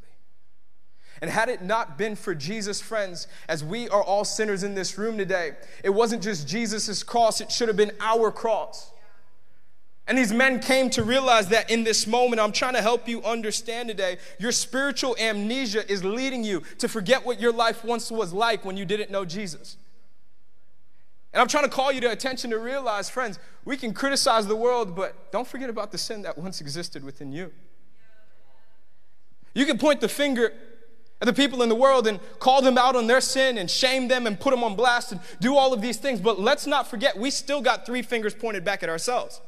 And 1.23 1.31
had 1.31 1.49
it 1.49 1.63
not 1.63 1.97
been 1.97 2.15
for 2.15 2.35
Jesus, 2.35 2.79
friends, 2.79 3.27
as 3.47 3.63
we 3.63 3.89
are 3.89 4.03
all 4.03 4.23
sinners 4.23 4.61
in 4.61 4.75
this 4.75 4.95
room 4.95 5.17
today, 5.17 5.53
it 5.83 5.89
wasn't 5.89 6.21
just 6.21 6.47
Jesus' 6.47 7.01
cross, 7.01 7.41
it 7.41 7.51
should 7.51 7.67
have 7.67 7.75
been 7.75 7.93
our 7.99 8.31
cross. 8.31 8.91
And 10.07 10.15
these 10.15 10.31
men 10.31 10.59
came 10.59 10.91
to 10.91 11.03
realize 11.03 11.47
that 11.47 11.71
in 11.71 11.83
this 11.83 12.05
moment, 12.05 12.39
I'm 12.39 12.51
trying 12.51 12.75
to 12.75 12.81
help 12.83 13.07
you 13.07 13.23
understand 13.23 13.89
today, 13.89 14.19
your 14.37 14.51
spiritual 14.51 15.15
amnesia 15.19 15.91
is 15.91 16.03
leading 16.03 16.43
you 16.43 16.61
to 16.77 16.87
forget 16.87 17.25
what 17.25 17.41
your 17.41 17.51
life 17.51 17.83
once 17.83 18.11
was 18.11 18.33
like 18.33 18.63
when 18.63 18.77
you 18.77 18.85
didn't 18.85 19.09
know 19.09 19.25
Jesus. 19.25 19.77
And 21.33 21.41
I'm 21.41 21.47
trying 21.47 21.65
to 21.65 21.69
call 21.69 21.91
you 21.91 22.01
to 22.01 22.11
attention 22.11 22.49
to 22.49 22.57
realize, 22.57 23.09
friends, 23.09 23.37
we 23.63 23.77
can 23.77 23.93
criticize 23.93 24.47
the 24.47 24.55
world, 24.55 24.95
but 24.95 25.31
don't 25.31 25.47
forget 25.47 25.69
about 25.69 25.91
the 25.91 25.97
sin 25.97 26.23
that 26.23 26.37
once 26.37 26.59
existed 26.59 27.03
within 27.03 27.31
you. 27.31 27.51
You 29.53 29.65
can 29.65 29.77
point 29.77 30.01
the 30.01 30.09
finger 30.09 30.53
at 31.21 31.25
the 31.25 31.33
people 31.33 31.61
in 31.61 31.69
the 31.69 31.75
world 31.75 32.07
and 32.07 32.19
call 32.39 32.61
them 32.61 32.77
out 32.77 32.95
on 32.95 33.07
their 33.07 33.21
sin 33.21 33.57
and 33.57 33.69
shame 33.69 34.07
them 34.07 34.25
and 34.25 34.39
put 34.39 34.51
them 34.51 34.63
on 34.63 34.75
blast 34.75 35.11
and 35.11 35.21
do 35.39 35.55
all 35.55 35.73
of 35.73 35.81
these 35.81 35.97
things, 35.97 36.21
but 36.21 36.39
let's 36.39 36.65
not 36.65 36.87
forget 36.87 37.17
we 37.17 37.29
still 37.29 37.61
got 37.61 37.85
three 37.85 38.01
fingers 38.01 38.33
pointed 38.33 38.63
back 38.63 38.83
at 38.83 38.89
ourselves. 38.89 39.41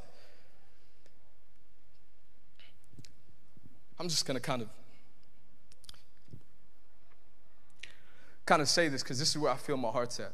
I'm 4.00 4.10
just 4.10 4.26
going 4.26 4.36
to 4.36 4.42
kind 4.42 4.64
of 4.64 4.70
kind 8.46 8.62
of 8.62 8.68
say 8.68 8.90
this 8.90 9.02
because 9.04 9.18
this 9.18 9.30
is 9.30 9.38
where 9.38 9.52
I 9.52 9.56
feel 9.56 9.78
my 9.78 9.90
heart's 9.90 10.20
at. 10.20 10.34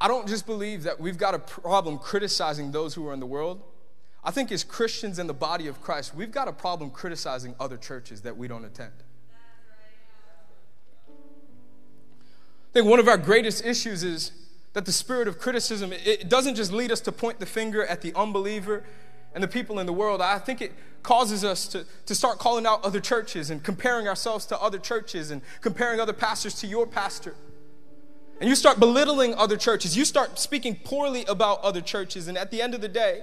I 0.00 0.06
don't 0.06 0.28
just 0.28 0.46
believe 0.46 0.84
that 0.84 1.00
we've 1.00 1.18
got 1.18 1.34
a 1.34 1.38
problem 1.38 1.98
criticizing 1.98 2.70
those 2.70 2.94
who 2.94 3.06
are 3.08 3.12
in 3.12 3.20
the 3.20 3.26
world. 3.26 3.60
I 4.22 4.30
think 4.30 4.52
as 4.52 4.62
Christians 4.62 5.18
in 5.18 5.26
the 5.26 5.34
body 5.34 5.66
of 5.66 5.80
Christ, 5.80 6.14
we've 6.14 6.30
got 6.30 6.48
a 6.48 6.52
problem 6.52 6.90
criticizing 6.90 7.54
other 7.58 7.76
churches 7.76 8.22
that 8.22 8.36
we 8.36 8.46
don't 8.46 8.64
attend. 8.64 8.92
I 12.70 12.72
think 12.72 12.86
one 12.86 13.00
of 13.00 13.08
our 13.08 13.16
greatest 13.16 13.64
issues 13.64 14.04
is 14.04 14.32
that 14.74 14.84
the 14.84 14.92
spirit 14.92 15.26
of 15.26 15.38
criticism 15.38 15.92
it 15.92 16.28
doesn't 16.28 16.54
just 16.54 16.70
lead 16.70 16.92
us 16.92 17.00
to 17.00 17.10
point 17.10 17.40
the 17.40 17.46
finger 17.46 17.84
at 17.86 18.02
the 18.02 18.14
unbeliever 18.14 18.84
and 19.34 19.42
the 19.42 19.48
people 19.48 19.78
in 19.78 19.86
the 19.86 19.92
world, 19.92 20.20
I 20.20 20.38
think 20.38 20.60
it 20.60 20.72
causes 21.02 21.44
us 21.44 21.66
to, 21.68 21.86
to 22.06 22.14
start 22.14 22.38
calling 22.38 22.66
out 22.66 22.84
other 22.84 23.00
churches 23.00 23.50
and 23.50 23.62
comparing 23.62 24.08
ourselves 24.08 24.46
to 24.46 24.60
other 24.60 24.78
churches 24.78 25.30
and 25.30 25.42
comparing 25.60 26.00
other 26.00 26.12
pastors 26.12 26.54
to 26.56 26.66
your 26.66 26.86
pastor. 26.86 27.34
And 28.40 28.48
you 28.48 28.54
start 28.54 28.78
belittling 28.78 29.34
other 29.34 29.56
churches. 29.56 29.96
You 29.96 30.04
start 30.04 30.38
speaking 30.38 30.76
poorly 30.84 31.24
about 31.24 31.60
other 31.62 31.80
churches. 31.80 32.28
And 32.28 32.38
at 32.38 32.50
the 32.50 32.62
end 32.62 32.74
of 32.74 32.80
the 32.80 32.88
day, 32.88 33.22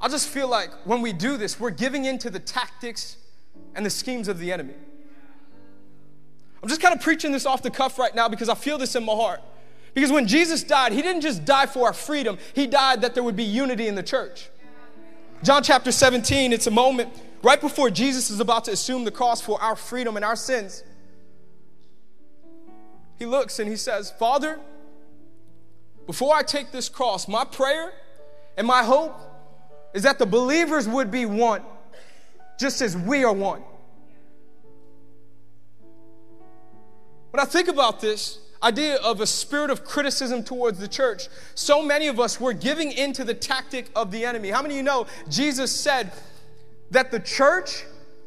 I 0.00 0.08
just 0.08 0.28
feel 0.28 0.48
like 0.48 0.70
when 0.84 1.00
we 1.00 1.12
do 1.12 1.36
this, 1.36 1.58
we're 1.58 1.70
giving 1.70 2.04
in 2.04 2.18
to 2.18 2.30
the 2.30 2.40
tactics 2.40 3.16
and 3.74 3.86
the 3.86 3.90
schemes 3.90 4.28
of 4.28 4.38
the 4.38 4.52
enemy. 4.52 4.74
I'm 6.62 6.68
just 6.68 6.80
kind 6.80 6.94
of 6.94 7.00
preaching 7.00 7.32
this 7.32 7.46
off 7.46 7.62
the 7.62 7.70
cuff 7.70 7.98
right 7.98 8.14
now 8.14 8.28
because 8.28 8.48
I 8.48 8.54
feel 8.54 8.78
this 8.78 8.94
in 8.94 9.04
my 9.04 9.14
heart. 9.14 9.40
Because 9.94 10.10
when 10.10 10.26
Jesus 10.26 10.62
died, 10.62 10.92
he 10.92 11.02
didn't 11.02 11.22
just 11.22 11.44
die 11.44 11.66
for 11.66 11.86
our 11.86 11.92
freedom, 11.92 12.38
he 12.54 12.66
died 12.66 13.02
that 13.02 13.14
there 13.14 13.22
would 13.22 13.36
be 13.36 13.44
unity 13.44 13.88
in 13.88 13.94
the 13.94 14.02
church. 14.02 14.48
John 15.42 15.62
chapter 15.62 15.90
17, 15.90 16.52
it's 16.52 16.66
a 16.66 16.70
moment 16.70 17.10
right 17.42 17.60
before 17.60 17.90
Jesus 17.90 18.30
is 18.30 18.40
about 18.40 18.64
to 18.64 18.70
assume 18.70 19.04
the 19.04 19.10
cross 19.10 19.40
for 19.40 19.60
our 19.60 19.74
freedom 19.74 20.16
and 20.16 20.24
our 20.24 20.36
sins. 20.36 20.84
He 23.22 23.26
looks 23.26 23.60
and 23.60 23.70
he 23.70 23.76
says, 23.76 24.10
Father, 24.10 24.58
before 26.06 26.34
I 26.34 26.42
take 26.42 26.72
this 26.72 26.88
cross, 26.88 27.28
my 27.28 27.44
prayer 27.44 27.92
and 28.56 28.66
my 28.66 28.82
hope 28.82 29.14
is 29.94 30.02
that 30.02 30.18
the 30.18 30.26
believers 30.26 30.88
would 30.88 31.12
be 31.12 31.24
one, 31.24 31.62
just 32.58 32.82
as 32.82 32.96
we 32.96 33.22
are 33.22 33.32
one. 33.32 33.62
When 37.30 37.38
I 37.38 37.44
think 37.44 37.68
about 37.68 38.00
this 38.00 38.40
idea 38.60 38.96
of 38.96 39.20
a 39.20 39.26
spirit 39.28 39.70
of 39.70 39.84
criticism 39.84 40.42
towards 40.42 40.80
the 40.80 40.88
church, 40.88 41.28
so 41.54 41.80
many 41.80 42.08
of 42.08 42.18
us 42.18 42.40
were 42.40 42.52
giving 42.52 42.90
into 42.90 43.22
the 43.22 43.34
tactic 43.34 43.88
of 43.94 44.10
the 44.10 44.24
enemy. 44.24 44.50
How 44.50 44.62
many 44.62 44.74
of 44.74 44.78
you 44.78 44.82
know 44.82 45.06
Jesus 45.28 45.70
said 45.70 46.10
that 46.90 47.12
the 47.12 47.20
church 47.20 47.84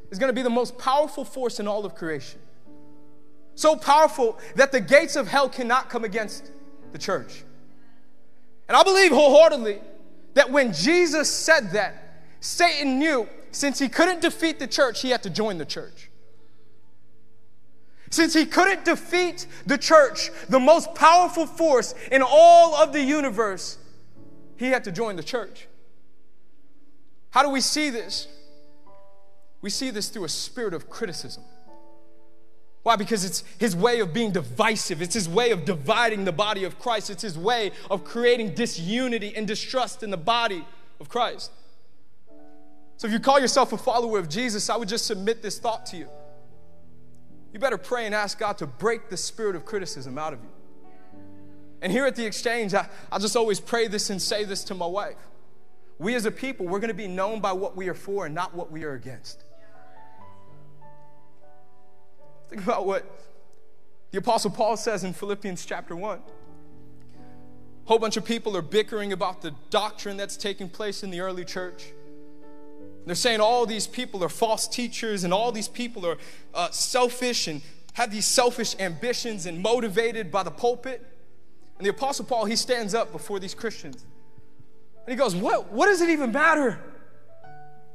is 0.10 0.19
going 0.19 0.29
to 0.29 0.34
be 0.34 0.41
the 0.41 0.49
most 0.49 0.77
powerful 0.77 1.25
force 1.25 1.60
in 1.60 1.67
all 1.67 1.86
of 1.86 1.95
creation? 1.95 2.39
So 3.55 3.75
powerful 3.75 4.37
that 4.55 4.71
the 4.71 4.81
gates 4.81 5.15
of 5.15 5.27
hell 5.27 5.49
cannot 5.49 5.89
come 5.89 6.03
against 6.03 6.51
the 6.91 6.97
church. 6.97 7.43
And 8.67 8.75
I 8.75 8.83
believe 8.83 9.11
wholeheartedly 9.11 9.79
that 10.33 10.51
when 10.51 10.73
Jesus 10.73 11.31
said 11.31 11.71
that, 11.71 12.21
Satan 12.41 12.99
knew 12.99 13.27
since 13.51 13.79
he 13.79 13.87
couldn't 13.87 14.21
defeat 14.21 14.59
the 14.59 14.67
church, 14.67 15.01
he 15.01 15.09
had 15.09 15.23
to 15.23 15.29
join 15.29 15.57
the 15.57 15.65
church. 15.65 16.09
Since 18.09 18.33
he 18.33 18.45
couldn't 18.45 18.85
defeat 18.85 19.47
the 19.65 19.77
church, 19.77 20.29
the 20.49 20.59
most 20.59 20.93
powerful 20.93 21.47
force 21.47 21.95
in 22.11 22.21
all 22.21 22.75
of 22.75 22.93
the 22.93 23.01
universe, 23.01 23.77
he 24.57 24.67
had 24.67 24.83
to 24.83 24.91
join 24.91 25.15
the 25.15 25.23
church. 25.23 25.67
How 27.31 27.43
do 27.43 27.49
we 27.49 27.61
see 27.61 27.89
this? 27.89 28.27
We 29.61 29.69
see 29.69 29.89
this 29.89 30.09
through 30.09 30.25
a 30.25 30.29
spirit 30.29 30.73
of 30.73 30.89
criticism. 30.89 31.43
Why? 32.85 32.95
Because 32.95 33.25
it's 33.25 33.43
his 33.57 33.75
way 33.75 33.99
of 33.99 34.13
being 34.13 34.29
divisive. 34.29 35.01
It's 35.01 35.15
his 35.15 35.27
way 35.27 35.49
of 35.49 35.65
dividing 35.65 36.23
the 36.23 36.31
body 36.31 36.65
of 36.65 36.77
Christ. 36.77 37.09
It's 37.09 37.23
his 37.23 37.35
way 37.35 37.71
of 37.89 38.03
creating 38.03 38.53
disunity 38.53 39.35
and 39.35 39.47
distrust 39.47 40.03
in 40.03 40.11
the 40.11 40.17
body 40.17 40.63
of 40.99 41.09
Christ. 41.09 41.49
So 42.97 43.07
if 43.07 43.11
you 43.11 43.19
call 43.19 43.39
yourself 43.39 43.73
a 43.73 43.77
follower 43.79 44.19
of 44.19 44.29
Jesus, 44.29 44.69
I 44.69 44.77
would 44.77 44.87
just 44.87 45.07
submit 45.07 45.41
this 45.41 45.57
thought 45.57 45.87
to 45.87 45.97
you. 45.97 46.07
You 47.53 47.57
better 47.57 47.79
pray 47.79 48.05
and 48.05 48.13
ask 48.13 48.37
God 48.37 48.59
to 48.59 48.67
break 48.67 49.09
the 49.09 49.17
spirit 49.17 49.55
of 49.55 49.65
criticism 49.65 50.19
out 50.19 50.33
of 50.33 50.43
you. 50.43 50.49
And 51.81 51.91
here 51.91 52.05
at 52.05 52.15
the 52.15 52.23
exchange, 52.23 52.75
I, 52.75 52.87
I 53.11 53.17
just 53.17 53.35
always 53.35 53.59
pray 53.59 53.87
this 53.87 54.11
and 54.11 54.21
say 54.21 54.43
this 54.43 54.63
to 54.65 54.75
my 54.75 54.85
wife. 54.85 55.17
We 55.97 56.13
as 56.13 56.27
a 56.27 56.31
people, 56.31 56.67
we're 56.67 56.77
going 56.77 56.89
to 56.89 56.93
be 56.93 57.07
known 57.07 57.39
by 57.39 57.53
what 57.53 57.75
we 57.75 57.89
are 57.89 57.95
for 57.95 58.27
and 58.27 58.35
not 58.35 58.53
what 58.53 58.71
we 58.71 58.83
are 58.83 58.93
against. 58.93 59.43
Think 62.49 62.63
about 62.63 62.86
what 62.86 63.03
the 64.12 64.17
Apostle 64.17 64.51
Paul 64.51 64.77
says 64.77 65.03
in 65.03 65.13
Philippians 65.13 65.65
chapter 65.65 65.95
1. 65.95 66.17
A 66.17 66.21
whole 67.88 67.99
bunch 67.99 68.17
of 68.17 68.25
people 68.25 68.55
are 68.58 68.62
bickering 68.62 69.13
about 69.13 69.41
the 69.41 69.53
doctrine 69.69 70.17
that's 70.17 70.38
taking 70.38 70.69
place 70.69 71.03
in 71.03 71.12
the 71.12 71.19
early 71.19 71.45
church. 71.45 71.91
They're 73.05 73.13
saying 73.13 73.39
all 73.39 73.65
these 73.65 73.86
people 73.86 74.23
are 74.23 74.29
false 74.29 74.67
teachers 74.67 75.23
and 75.23 75.34
all 75.34 75.51
these 75.51 75.67
people 75.67 76.05
are 76.05 76.17
uh, 76.53 76.71
selfish 76.71 77.47
and 77.47 77.62
have 77.93 78.12
these 78.12 78.25
selfish 78.25 78.75
ambitions 78.79 79.45
and 79.45 79.62
motivated 79.62 80.31
by 80.31 80.41
the 80.43 80.51
pulpit. 80.51 81.05
And 81.77 81.86
the 81.86 81.91
Apostle 81.91 82.25
Paul, 82.25 82.45
he 82.45 82.55
stands 82.55 82.95
up 82.95 83.12
before 83.12 83.39
these 83.39 83.53
Christians 83.53 84.05
and 85.05 85.12
he 85.12 85.15
goes, 85.15 85.36
What, 85.36 85.71
what 85.71 85.86
does 85.88 86.01
it 86.01 86.10
even 86.10 86.31
matter? 86.31 86.79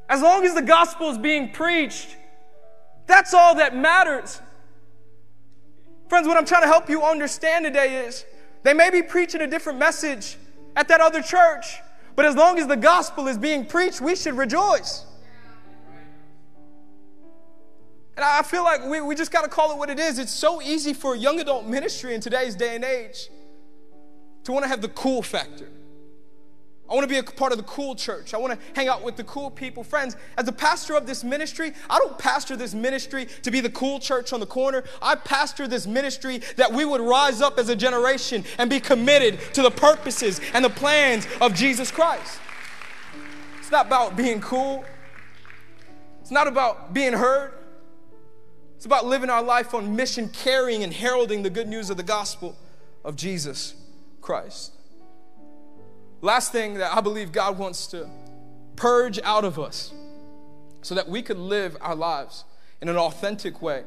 As 0.09 0.23
long 0.23 0.45
as 0.45 0.55
the 0.55 0.63
gospel 0.63 1.11
is 1.11 1.19
being 1.19 1.51
preached, 1.51 2.17
that's 3.11 3.35
all 3.35 3.57
that 3.57 3.75
matters. 3.75 4.40
Friends, 6.09 6.27
what 6.27 6.37
I'm 6.37 6.44
trying 6.44 6.62
to 6.62 6.68
help 6.68 6.88
you 6.88 7.03
understand 7.03 7.64
today 7.64 8.05
is 8.07 8.25
they 8.62 8.75
may 8.75 8.90
be 8.90 9.03
preaching 9.03 9.40
a 9.40 9.46
different 9.46 9.79
message 9.79 10.37
at 10.77 10.88
that 10.88 11.01
other 11.01 11.23
church, 11.23 11.81
but 12.16 12.25
as 12.25 12.37
long 12.37 12.59
as 12.59 12.66
the 12.66 12.77
gospel 12.77 13.29
is 13.29 13.38
being 13.38 13.64
preached, 13.64 14.01
we 14.01 14.16
should 14.16 14.37
rejoice. 14.37 15.05
And 18.16 18.25
I 18.25 18.42
feel 18.42 18.64
like 18.64 18.85
we, 18.85 19.01
we 19.01 19.14
just 19.14 19.31
got 19.31 19.42
to 19.42 19.49
call 19.49 19.73
it 19.73 19.79
what 19.79 19.88
it 19.88 19.99
is. 19.99 20.18
It's 20.18 20.33
so 20.33 20.61
easy 20.61 20.92
for 20.92 21.16
young 21.16 21.40
adult 21.40 21.66
ministry 21.66 22.14
in 22.14 22.20
today's 22.20 22.55
day 22.55 22.75
and 22.75 22.85
age 22.85 23.31
to 24.44 24.53
want 24.53 24.64
to 24.64 24.68
have 24.68 24.83
the 24.83 24.88
cool 24.88 25.23
factor. 25.23 25.68
I 26.90 26.94
want 26.94 27.05
to 27.05 27.09
be 27.09 27.18
a 27.18 27.22
part 27.22 27.53
of 27.53 27.59
the 27.59 27.64
cool 27.64 27.94
church. 27.94 28.35
I 28.35 28.38
want 28.38 28.53
to 28.53 28.66
hang 28.74 28.88
out 28.88 29.05
with 29.05 29.16
the 29.16 29.22
cool 29.22 29.48
people. 29.48 29.85
Friends, 29.85 30.16
as 30.37 30.48
a 30.48 30.53
pastor 30.53 30.96
of 30.96 31.07
this 31.07 31.22
ministry, 31.22 31.72
I 31.88 31.98
don't 31.98 32.18
pastor 32.18 32.57
this 32.57 32.74
ministry 32.74 33.29
to 33.42 33.50
be 33.53 33.61
the 33.61 33.70
cool 33.70 34.00
church 34.00 34.33
on 34.33 34.40
the 34.40 34.46
corner. 34.46 34.83
I 35.00 35.14
pastor 35.14 35.68
this 35.68 35.87
ministry 35.87 36.42
that 36.57 36.72
we 36.72 36.85
would 36.85 37.00
rise 37.00 37.40
up 37.40 37.59
as 37.59 37.68
a 37.68 37.76
generation 37.76 38.44
and 38.59 38.68
be 38.68 38.81
committed 38.81 39.38
to 39.55 39.62
the 39.62 39.70
purposes 39.70 40.40
and 40.53 40.64
the 40.64 40.70
plans 40.70 41.29
of 41.40 41.55
Jesus 41.55 41.92
Christ. 41.92 42.40
It's 43.61 43.70
not 43.70 43.87
about 43.87 44.16
being 44.16 44.40
cool, 44.40 44.85
it's 46.20 46.33
not 46.33 46.48
about 46.48 46.92
being 46.92 47.12
heard. 47.12 47.53
It's 48.74 48.87
about 48.87 49.05
living 49.05 49.29
our 49.29 49.42
life 49.42 49.74
on 49.74 49.94
mission, 49.94 50.31
carrying 50.31 50.83
and 50.83 50.90
heralding 50.90 51.42
the 51.42 51.50
good 51.50 51.68
news 51.68 51.90
of 51.90 51.98
the 51.98 52.03
gospel 52.03 52.57
of 53.05 53.14
Jesus 53.14 53.74
Christ. 54.22 54.72
Last 56.23 56.53
thing 56.53 56.75
that 56.75 56.95
I 56.95 57.01
believe 57.01 57.33
God 57.33 57.59
wants 57.59 57.87
to 57.89 58.09
purge 58.77 59.19
out 59.23 59.45
of 59.45 59.59
us 59.59 59.93
so 60.83 60.95
that 60.95 61.09
we 61.09 61.23
could 61.23 61.39
live 61.39 61.77
our 61.81 61.95
lives 61.95 62.45
in 62.81 62.89
an 62.89 62.97
authentic 62.97 63.61
way. 63.63 63.85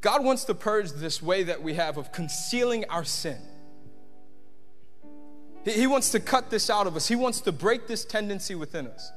God 0.00 0.24
wants 0.24 0.44
to 0.44 0.54
purge 0.54 0.92
this 0.92 1.22
way 1.22 1.42
that 1.42 1.62
we 1.62 1.74
have 1.74 1.96
of 1.96 2.12
concealing 2.12 2.84
our 2.86 3.04
sin. 3.04 3.38
He 5.64 5.86
wants 5.86 6.10
to 6.12 6.20
cut 6.20 6.50
this 6.50 6.70
out 6.70 6.86
of 6.86 6.96
us. 6.96 7.08
He 7.08 7.16
wants 7.16 7.40
to 7.42 7.52
break 7.52 7.88
this 7.88 8.04
tendency 8.04 8.54
within 8.54 8.86
us. 8.86 9.12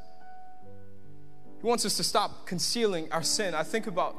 He 1.62 1.68
wants 1.68 1.86
us 1.86 1.96
to 1.98 2.04
stop 2.04 2.48
concealing 2.48 3.12
our 3.12 3.22
sin. 3.22 3.54
I 3.54 3.64
think 3.64 3.88
about 3.88 4.16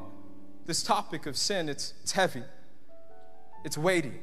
this 0.65 0.81
topic 0.81 1.25
of 1.25 1.35
sin, 1.35 1.67
it's, 1.67 1.93
it's 2.01 2.13
heavy, 2.13 2.43
it's 3.65 3.77
weighty. 3.77 4.13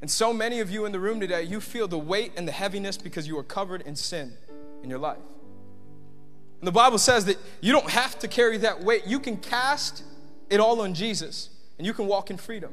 And 0.00 0.10
so 0.10 0.32
many 0.32 0.60
of 0.60 0.70
you 0.70 0.84
in 0.84 0.92
the 0.92 1.00
room 1.00 1.20
today, 1.20 1.42
you 1.42 1.60
feel 1.60 1.88
the 1.88 1.98
weight 1.98 2.32
and 2.36 2.46
the 2.46 2.52
heaviness 2.52 2.96
because 2.96 3.26
you 3.26 3.36
are 3.38 3.42
covered 3.42 3.82
in 3.82 3.96
sin 3.96 4.32
in 4.82 4.90
your 4.90 4.98
life. 4.98 5.18
And 6.60 6.66
the 6.66 6.72
Bible 6.72 6.98
says 6.98 7.24
that 7.26 7.36
you 7.60 7.72
don't 7.72 7.90
have 7.90 8.18
to 8.20 8.28
carry 8.28 8.58
that 8.58 8.82
weight. 8.82 9.06
You 9.06 9.20
can 9.20 9.36
cast 9.36 10.04
it 10.50 10.60
all 10.60 10.80
on 10.80 10.94
Jesus 10.94 11.50
and 11.78 11.86
you 11.86 11.92
can 11.92 12.06
walk 12.06 12.30
in 12.30 12.36
freedom. 12.36 12.72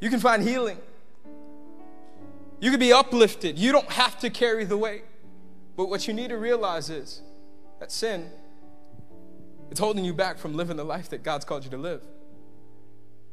You 0.00 0.10
can 0.10 0.20
find 0.20 0.42
healing. 0.42 0.78
You 2.60 2.70
can 2.70 2.80
be 2.80 2.92
uplifted. 2.92 3.58
You 3.58 3.72
don't 3.72 3.90
have 3.90 4.18
to 4.20 4.30
carry 4.30 4.64
the 4.64 4.76
weight. 4.76 5.04
But 5.76 5.88
what 5.88 6.06
you 6.06 6.14
need 6.14 6.28
to 6.28 6.36
realize 6.36 6.90
is 6.90 7.22
that 7.78 7.90
sin 7.90 8.30
it's 9.70 9.78
holding 9.78 10.04
you 10.04 10.12
back 10.12 10.38
from 10.38 10.54
living 10.54 10.76
the 10.76 10.84
life 10.84 11.08
that 11.10 11.22
God's 11.22 11.44
called 11.44 11.64
you 11.64 11.70
to 11.70 11.76
live. 11.76 12.02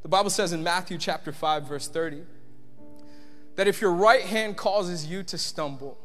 The 0.04 0.08
Bible 0.08 0.30
says 0.30 0.54
in 0.54 0.64
Matthew 0.64 0.98
chapter 0.98 1.32
5 1.32 1.68
verse 1.68 1.88
30 1.88 2.22
that 3.58 3.68
if 3.68 3.82
your 3.82 3.92
right 3.92 4.22
hand 4.22 4.56
causes 4.56 5.08
you 5.08 5.24
to 5.24 5.38
stumble, 5.38 5.98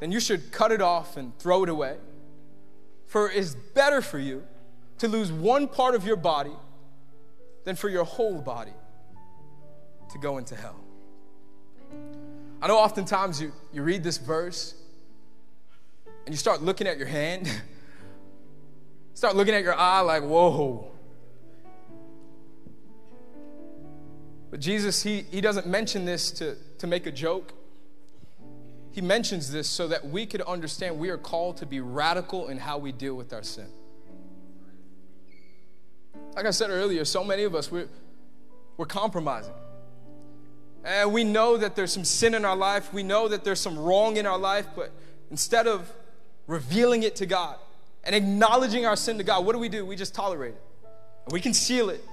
then 0.00 0.12
you 0.12 0.20
should 0.20 0.52
cut 0.52 0.70
it 0.70 0.82
off 0.82 1.16
and 1.16 1.36
throw 1.38 1.64
it 1.64 1.68
away. 1.68 1.96
For 3.06 3.30
it 3.30 3.36
is 3.36 3.54
better 3.54 4.00
for 4.00 4.18
you 4.18 4.44
to 4.98 5.08
lose 5.08 5.32
one 5.32 5.66
part 5.66 5.94
of 5.94 6.06
your 6.06 6.16
body 6.16 6.52
than 7.64 7.74
for 7.74 7.88
your 7.88 8.04
whole 8.04 8.40
body 8.40 8.74
to 10.12 10.18
go 10.18 10.38
into 10.38 10.54
hell. 10.54 10.78
I 12.60 12.68
know 12.68 12.78
oftentimes 12.78 13.40
you, 13.40 13.52
you 13.72 13.82
read 13.82 14.04
this 14.04 14.18
verse 14.18 14.74
and 16.26 16.34
you 16.34 16.38
start 16.38 16.62
looking 16.62 16.86
at 16.86 16.98
your 16.98 17.08
hand, 17.08 17.50
start 19.14 19.36
looking 19.36 19.54
at 19.54 19.62
your 19.62 19.74
eye 19.74 20.00
like, 20.00 20.22
whoa, 20.22 20.91
But 24.52 24.60
Jesus, 24.60 25.02
he, 25.02 25.24
he 25.30 25.40
doesn't 25.40 25.66
mention 25.66 26.04
this 26.04 26.30
to, 26.32 26.56
to 26.76 26.86
make 26.86 27.06
a 27.06 27.10
joke. 27.10 27.54
He 28.90 29.00
mentions 29.00 29.50
this 29.50 29.66
so 29.66 29.88
that 29.88 30.06
we 30.06 30.26
could 30.26 30.42
understand 30.42 30.98
we 30.98 31.08
are 31.08 31.16
called 31.16 31.56
to 31.56 31.66
be 31.66 31.80
radical 31.80 32.48
in 32.48 32.58
how 32.58 32.76
we 32.76 32.92
deal 32.92 33.14
with 33.14 33.32
our 33.32 33.42
sin. 33.42 33.66
Like 36.36 36.44
I 36.44 36.50
said 36.50 36.68
earlier, 36.68 37.06
so 37.06 37.24
many 37.24 37.44
of 37.44 37.54
us, 37.54 37.72
we're, 37.72 37.88
we're 38.76 38.84
compromising. 38.84 39.54
And 40.84 41.14
we 41.14 41.24
know 41.24 41.56
that 41.56 41.74
there's 41.74 41.92
some 41.92 42.04
sin 42.04 42.34
in 42.34 42.44
our 42.44 42.56
life. 42.56 42.92
We 42.92 43.02
know 43.02 43.28
that 43.28 43.44
there's 43.44 43.60
some 43.60 43.78
wrong 43.78 44.18
in 44.18 44.26
our 44.26 44.38
life, 44.38 44.66
but 44.76 44.90
instead 45.30 45.66
of 45.66 45.90
revealing 46.46 47.04
it 47.04 47.16
to 47.16 47.24
God 47.24 47.56
and 48.04 48.14
acknowledging 48.14 48.84
our 48.84 48.96
sin 48.96 49.16
to 49.16 49.24
God, 49.24 49.46
what 49.46 49.54
do 49.54 49.58
we 49.58 49.70
do? 49.70 49.86
We 49.86 49.96
just 49.96 50.14
tolerate 50.14 50.52
it. 50.52 51.32
We 51.32 51.40
conceal 51.40 51.88
it 51.88 52.04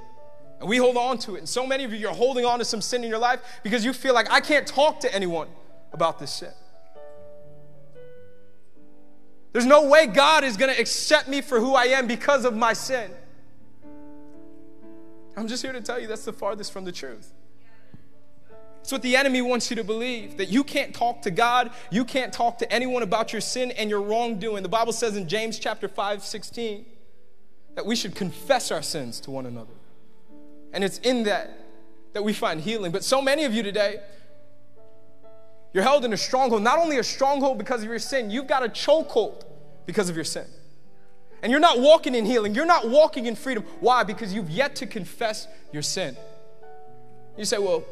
And 0.59 0.67
we 0.67 0.77
hold 0.77 0.97
on 0.97 1.17
to 1.19 1.35
it. 1.35 1.39
And 1.39 1.49
so 1.49 1.65
many 1.65 1.83
of 1.83 1.93
you, 1.93 1.99
you're 1.99 2.13
holding 2.13 2.45
on 2.45 2.59
to 2.59 2.65
some 2.65 2.81
sin 2.81 3.03
in 3.03 3.09
your 3.09 3.19
life 3.19 3.39
because 3.63 3.85
you 3.85 3.93
feel 3.93 4.13
like 4.13 4.29
I 4.29 4.41
can't 4.41 4.67
talk 4.67 4.99
to 5.01 5.13
anyone 5.13 5.47
about 5.93 6.19
this 6.19 6.31
sin. 6.31 6.51
There's 9.51 9.65
no 9.65 9.87
way 9.87 10.05
God 10.05 10.43
is 10.43 10.57
going 10.57 10.73
to 10.73 10.79
accept 10.79 11.27
me 11.27 11.41
for 11.41 11.59
who 11.59 11.73
I 11.73 11.85
am 11.85 12.07
because 12.07 12.45
of 12.45 12.55
my 12.55 12.73
sin. 12.73 13.11
I'm 15.35 15.47
just 15.47 15.63
here 15.63 15.71
to 15.71 15.81
tell 15.81 15.99
you 15.99 16.07
that's 16.07 16.25
the 16.25 16.33
farthest 16.33 16.71
from 16.71 16.85
the 16.85 16.91
truth. 16.91 17.31
It's 18.81 18.91
what 18.91 19.01
the 19.01 19.15
enemy 19.15 19.41
wants 19.41 19.69
you 19.69 19.75
to 19.77 19.83
believe 19.83 20.37
that 20.37 20.49
you 20.49 20.63
can't 20.63 20.93
talk 20.93 21.21
to 21.23 21.31
God, 21.31 21.71
you 21.91 22.05
can't 22.05 22.33
talk 22.33 22.57
to 22.59 22.71
anyone 22.71 23.03
about 23.03 23.33
your 23.33 23.41
sin 23.41 23.71
and 23.71 23.89
your 23.89 24.01
wrongdoing. 24.01 24.63
The 24.63 24.69
Bible 24.69 24.93
says 24.93 25.15
in 25.15 25.27
James 25.27 25.59
chapter 25.59 25.87
5, 25.87 26.23
16, 26.23 26.85
that 27.75 27.85
we 27.85 27.95
should 27.95 28.15
confess 28.15 28.71
our 28.71 28.81
sins 28.81 29.19
to 29.21 29.31
one 29.31 29.45
another. 29.45 29.73
And 30.73 30.83
it's 30.83 30.99
in 30.99 31.23
that 31.23 31.59
that 32.13 32.23
we 32.23 32.33
find 32.33 32.59
healing. 32.61 32.91
But 32.91 33.03
so 33.03 33.21
many 33.21 33.45
of 33.45 33.53
you 33.53 33.63
today, 33.63 34.01
you're 35.73 35.83
held 35.83 36.05
in 36.05 36.13
a 36.13 36.17
stronghold, 36.17 36.63
not 36.63 36.79
only 36.79 36.97
a 36.97 37.03
stronghold 37.03 37.57
because 37.57 37.83
of 37.83 37.89
your 37.89 37.99
sin, 37.99 38.31
you've 38.31 38.47
got 38.47 38.65
a 38.65 38.69
chokehold 38.69 39.43
because 39.85 40.09
of 40.09 40.15
your 40.15 40.25
sin. 40.25 40.45
And 41.41 41.51
you're 41.51 41.61
not 41.61 41.79
walking 41.79 42.15
in 42.15 42.25
healing, 42.25 42.55
you're 42.55 42.65
not 42.65 42.89
walking 42.89 43.25
in 43.25 43.35
freedom. 43.35 43.63
Why? 43.79 44.03
Because 44.03 44.33
you've 44.33 44.49
yet 44.49 44.75
to 44.77 44.87
confess 44.87 45.47
your 45.71 45.83
sin. 45.83 46.17
You 47.37 47.45
say, 47.45 47.57
Well, 47.57 47.83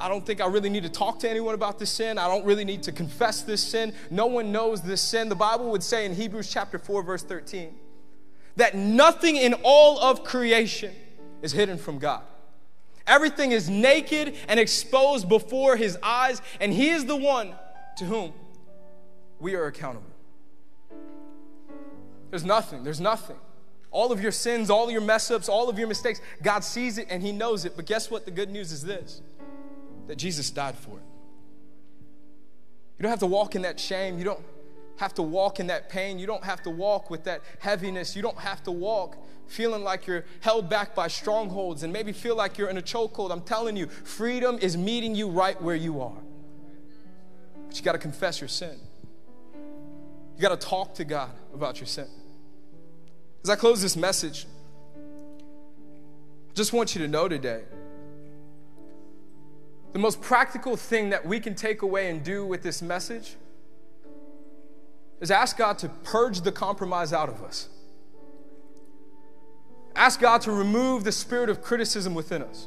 I 0.00 0.08
don't 0.08 0.24
think 0.24 0.40
I 0.40 0.46
really 0.46 0.70
need 0.70 0.84
to 0.84 0.88
talk 0.88 1.18
to 1.20 1.30
anyone 1.30 1.54
about 1.54 1.78
this 1.78 1.90
sin. 1.90 2.18
I 2.18 2.28
don't 2.28 2.44
really 2.44 2.64
need 2.64 2.84
to 2.84 2.92
confess 2.92 3.42
this 3.42 3.62
sin. 3.62 3.92
No 4.10 4.26
one 4.26 4.52
knows 4.52 4.80
this 4.80 5.00
sin. 5.00 5.28
The 5.28 5.34
Bible 5.34 5.70
would 5.70 5.82
say 5.82 6.06
in 6.06 6.14
Hebrews 6.14 6.50
chapter 6.50 6.78
4, 6.78 7.02
verse 7.02 7.22
13, 7.24 7.74
that 8.56 8.76
nothing 8.76 9.36
in 9.36 9.54
all 9.62 9.98
of 9.98 10.22
creation 10.22 10.92
is 11.42 11.52
hidden 11.52 11.76
from 11.76 11.98
God. 11.98 12.22
Everything 13.06 13.52
is 13.52 13.68
naked 13.68 14.36
and 14.48 14.58
exposed 14.60 15.28
before 15.28 15.76
his 15.76 15.98
eyes, 16.02 16.40
and 16.60 16.72
he 16.72 16.90
is 16.90 17.04
the 17.04 17.16
one 17.16 17.52
to 17.98 18.04
whom 18.04 18.32
we 19.40 19.54
are 19.54 19.66
accountable. 19.66 20.06
There's 22.30 22.44
nothing, 22.44 22.84
there's 22.84 23.00
nothing. 23.00 23.36
All 23.90 24.10
of 24.10 24.22
your 24.22 24.32
sins, 24.32 24.70
all 24.70 24.90
your 24.90 25.02
mess 25.02 25.30
ups, 25.30 25.50
all 25.50 25.68
of 25.68 25.78
your 25.78 25.88
mistakes, 25.88 26.22
God 26.42 26.64
sees 26.64 26.96
it 26.96 27.08
and 27.10 27.22
he 27.22 27.30
knows 27.30 27.66
it. 27.66 27.76
But 27.76 27.84
guess 27.84 28.10
what? 28.10 28.24
The 28.24 28.30
good 28.30 28.48
news 28.50 28.72
is 28.72 28.82
this 28.82 29.20
that 30.06 30.16
Jesus 30.16 30.50
died 30.50 30.74
for 30.74 30.92
it. 30.92 31.04
You 32.98 33.02
don't 33.02 33.10
have 33.10 33.18
to 33.18 33.26
walk 33.26 33.54
in 33.54 33.62
that 33.62 33.78
shame. 33.78 34.16
You 34.16 34.24
don't 34.24 34.40
have 35.02 35.14
to 35.14 35.22
walk 35.22 35.58
in 35.58 35.66
that 35.66 35.88
pain. 35.88 36.20
You 36.20 36.28
don't 36.28 36.44
have 36.44 36.62
to 36.62 36.70
walk 36.70 37.10
with 37.10 37.24
that 37.24 37.40
heaviness. 37.58 38.14
You 38.14 38.22
don't 38.22 38.38
have 38.38 38.62
to 38.62 38.70
walk 38.70 39.16
feeling 39.48 39.82
like 39.82 40.06
you're 40.06 40.24
held 40.40 40.70
back 40.70 40.94
by 40.94 41.08
strongholds 41.08 41.82
and 41.82 41.92
maybe 41.92 42.12
feel 42.12 42.36
like 42.36 42.56
you're 42.56 42.68
in 42.68 42.78
a 42.78 42.82
chokehold. 42.82 43.32
I'm 43.32 43.40
telling 43.40 43.76
you, 43.76 43.88
freedom 43.88 44.58
is 44.60 44.76
meeting 44.76 45.16
you 45.16 45.28
right 45.28 45.60
where 45.60 45.74
you 45.74 46.00
are. 46.00 46.22
But 47.66 47.76
you 47.76 47.82
got 47.82 47.92
to 47.92 47.98
confess 47.98 48.40
your 48.40 48.46
sin. 48.46 48.78
You 50.36 50.40
got 50.40 50.60
to 50.60 50.66
talk 50.68 50.94
to 50.94 51.04
God 51.04 51.32
about 51.52 51.80
your 51.80 51.88
sin. 51.88 52.06
As 53.42 53.50
I 53.50 53.56
close 53.56 53.82
this 53.82 53.96
message, 53.96 54.46
I 56.48 56.54
just 56.54 56.72
want 56.72 56.94
you 56.94 57.02
to 57.02 57.08
know 57.08 57.26
today 57.26 57.62
the 59.92 59.98
most 59.98 60.22
practical 60.22 60.76
thing 60.76 61.10
that 61.10 61.26
we 61.26 61.40
can 61.40 61.56
take 61.56 61.82
away 61.82 62.08
and 62.08 62.22
do 62.22 62.46
with 62.46 62.62
this 62.62 62.80
message 62.80 63.34
is 65.22 65.30
ask 65.30 65.56
God 65.56 65.78
to 65.78 65.88
purge 65.88 66.40
the 66.40 66.50
compromise 66.50 67.12
out 67.12 67.28
of 67.28 67.42
us. 67.44 67.68
Ask 69.94 70.20
God 70.20 70.40
to 70.42 70.50
remove 70.50 71.04
the 71.04 71.12
spirit 71.12 71.48
of 71.48 71.62
criticism 71.62 72.12
within 72.12 72.42
us. 72.42 72.66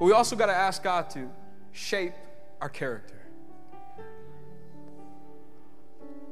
But 0.00 0.06
we 0.06 0.12
also 0.12 0.34
got 0.34 0.46
to 0.46 0.54
ask 0.54 0.82
God 0.82 1.08
to 1.10 1.30
shape 1.70 2.14
our 2.60 2.68
character. 2.68 3.14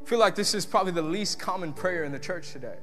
I 0.04 0.08
feel 0.08 0.18
like 0.18 0.34
this 0.34 0.52
is 0.52 0.66
probably 0.66 0.92
the 0.92 1.02
least 1.02 1.38
common 1.38 1.72
prayer 1.72 2.02
in 2.02 2.10
the 2.10 2.18
church 2.18 2.50
today. 2.50 2.76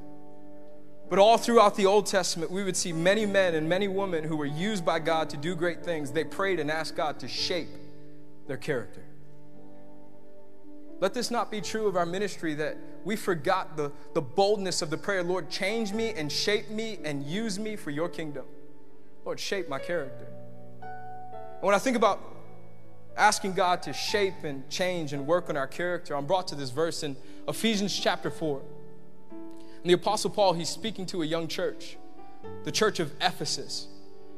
But 1.10 1.20
all 1.20 1.38
throughout 1.38 1.76
the 1.76 1.86
Old 1.86 2.06
Testament, 2.06 2.50
we 2.50 2.64
would 2.64 2.78
see 2.78 2.94
many 2.94 3.26
men 3.26 3.56
and 3.56 3.68
many 3.68 3.90
women 3.90 4.24
who 4.24 4.38
were 4.38 4.46
used 4.46 4.86
by 4.86 5.00
God 5.00 5.30
to 5.32 5.38
do 5.38 5.54
great 5.56 5.84
things. 5.84 6.12
They 6.12 6.24
prayed 6.24 6.62
and 6.62 6.72
asked 6.72 6.96
God 6.96 7.20
to 7.20 7.28
shape 7.28 7.68
their 8.48 8.56
character. 8.56 9.04
Let 11.02 11.16
this 11.16 11.32
not 11.32 11.50
be 11.50 11.62
true 11.62 11.88
of 11.88 11.98
our 11.98 12.06
ministry 12.06 12.54
that 12.54 12.78
we 13.04 13.16
forgot 13.16 13.76
the, 13.76 13.92
the 14.14 14.22
boldness 14.22 14.84
of 14.84 14.92
the 14.92 14.98
prayer 14.98 15.24
Lord, 15.24 15.50
change 15.50 15.92
me 15.94 16.14
and 16.14 16.32
shape 16.32 16.70
me 16.70 17.00
and 17.04 17.24
use 17.24 17.58
me 17.60 17.76
for 17.76 17.90
your 17.90 18.08
kingdom. 18.08 18.46
Lord, 19.26 19.40
shape 19.40 19.68
my 19.68 19.80
character. 19.80 20.28
And 20.82 21.64
when 21.64 21.74
I 21.74 21.80
think 21.80 21.98
about 21.98 22.22
asking 23.18 23.54
God 23.54 23.82
to 23.84 23.94
shape 23.94 24.44
and 24.44 24.70
change 24.70 25.12
and 25.12 25.26
work 25.26 25.50
on 25.50 25.58
our 25.58 25.68
character, 25.68 26.16
I'm 26.16 26.28
brought 26.28 26.48
to 26.50 26.56
this 26.56 26.70
verse 26.70 27.02
in 27.02 27.18
Ephesians 27.48 28.00
chapter 28.00 28.30
4. 28.30 28.62
And 29.32 29.90
the 29.90 29.94
Apostle 29.94 30.30
Paul, 30.30 30.54
he's 30.54 30.70
speaking 30.70 31.08
to 31.08 31.24
a 31.24 31.26
young 31.26 31.48
church, 31.48 31.98
the 32.64 32.72
church 32.72 33.00
of 33.00 33.12
Ephesus. 33.20 33.88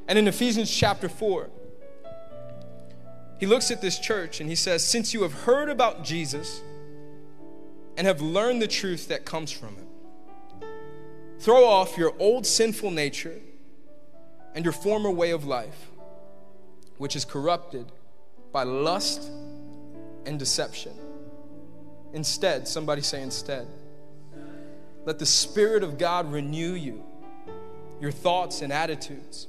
And 0.07 0.17
in 0.17 0.29
Ephesians 0.29 0.73
chapter 0.73 1.09
4, 1.09 1.49
he 3.39 3.45
looks 3.45 3.71
at 3.71 3.81
this 3.81 3.99
church 3.99 4.39
and 4.39 4.49
he 4.49 4.55
says, 4.55 4.83
Since 4.83 5.13
you 5.13 5.23
have 5.23 5.33
heard 5.33 5.69
about 5.69 6.03
Jesus 6.03 6.61
and 7.97 8.07
have 8.07 8.21
learned 8.21 8.61
the 8.61 8.67
truth 8.67 9.07
that 9.07 9.25
comes 9.25 9.51
from 9.51 9.75
him, 9.75 9.87
throw 11.39 11.65
off 11.65 11.97
your 11.97 12.13
old 12.19 12.45
sinful 12.45 12.91
nature 12.91 13.39
and 14.55 14.63
your 14.63 14.71
former 14.71 15.11
way 15.11 15.31
of 15.31 15.45
life, 15.45 15.89
which 16.97 17.15
is 17.15 17.25
corrupted 17.25 17.91
by 18.51 18.63
lust 18.63 19.29
and 20.25 20.37
deception. 20.39 20.93
Instead, 22.13 22.67
somebody 22.67 23.01
say 23.01 23.21
instead. 23.21 23.67
Let 25.05 25.19
the 25.19 25.25
Spirit 25.25 25.83
of 25.83 25.97
God 25.97 26.31
renew 26.31 26.73
you, 26.73 27.03
your 27.99 28.11
thoughts 28.11 28.61
and 28.61 28.71
attitudes, 28.71 29.47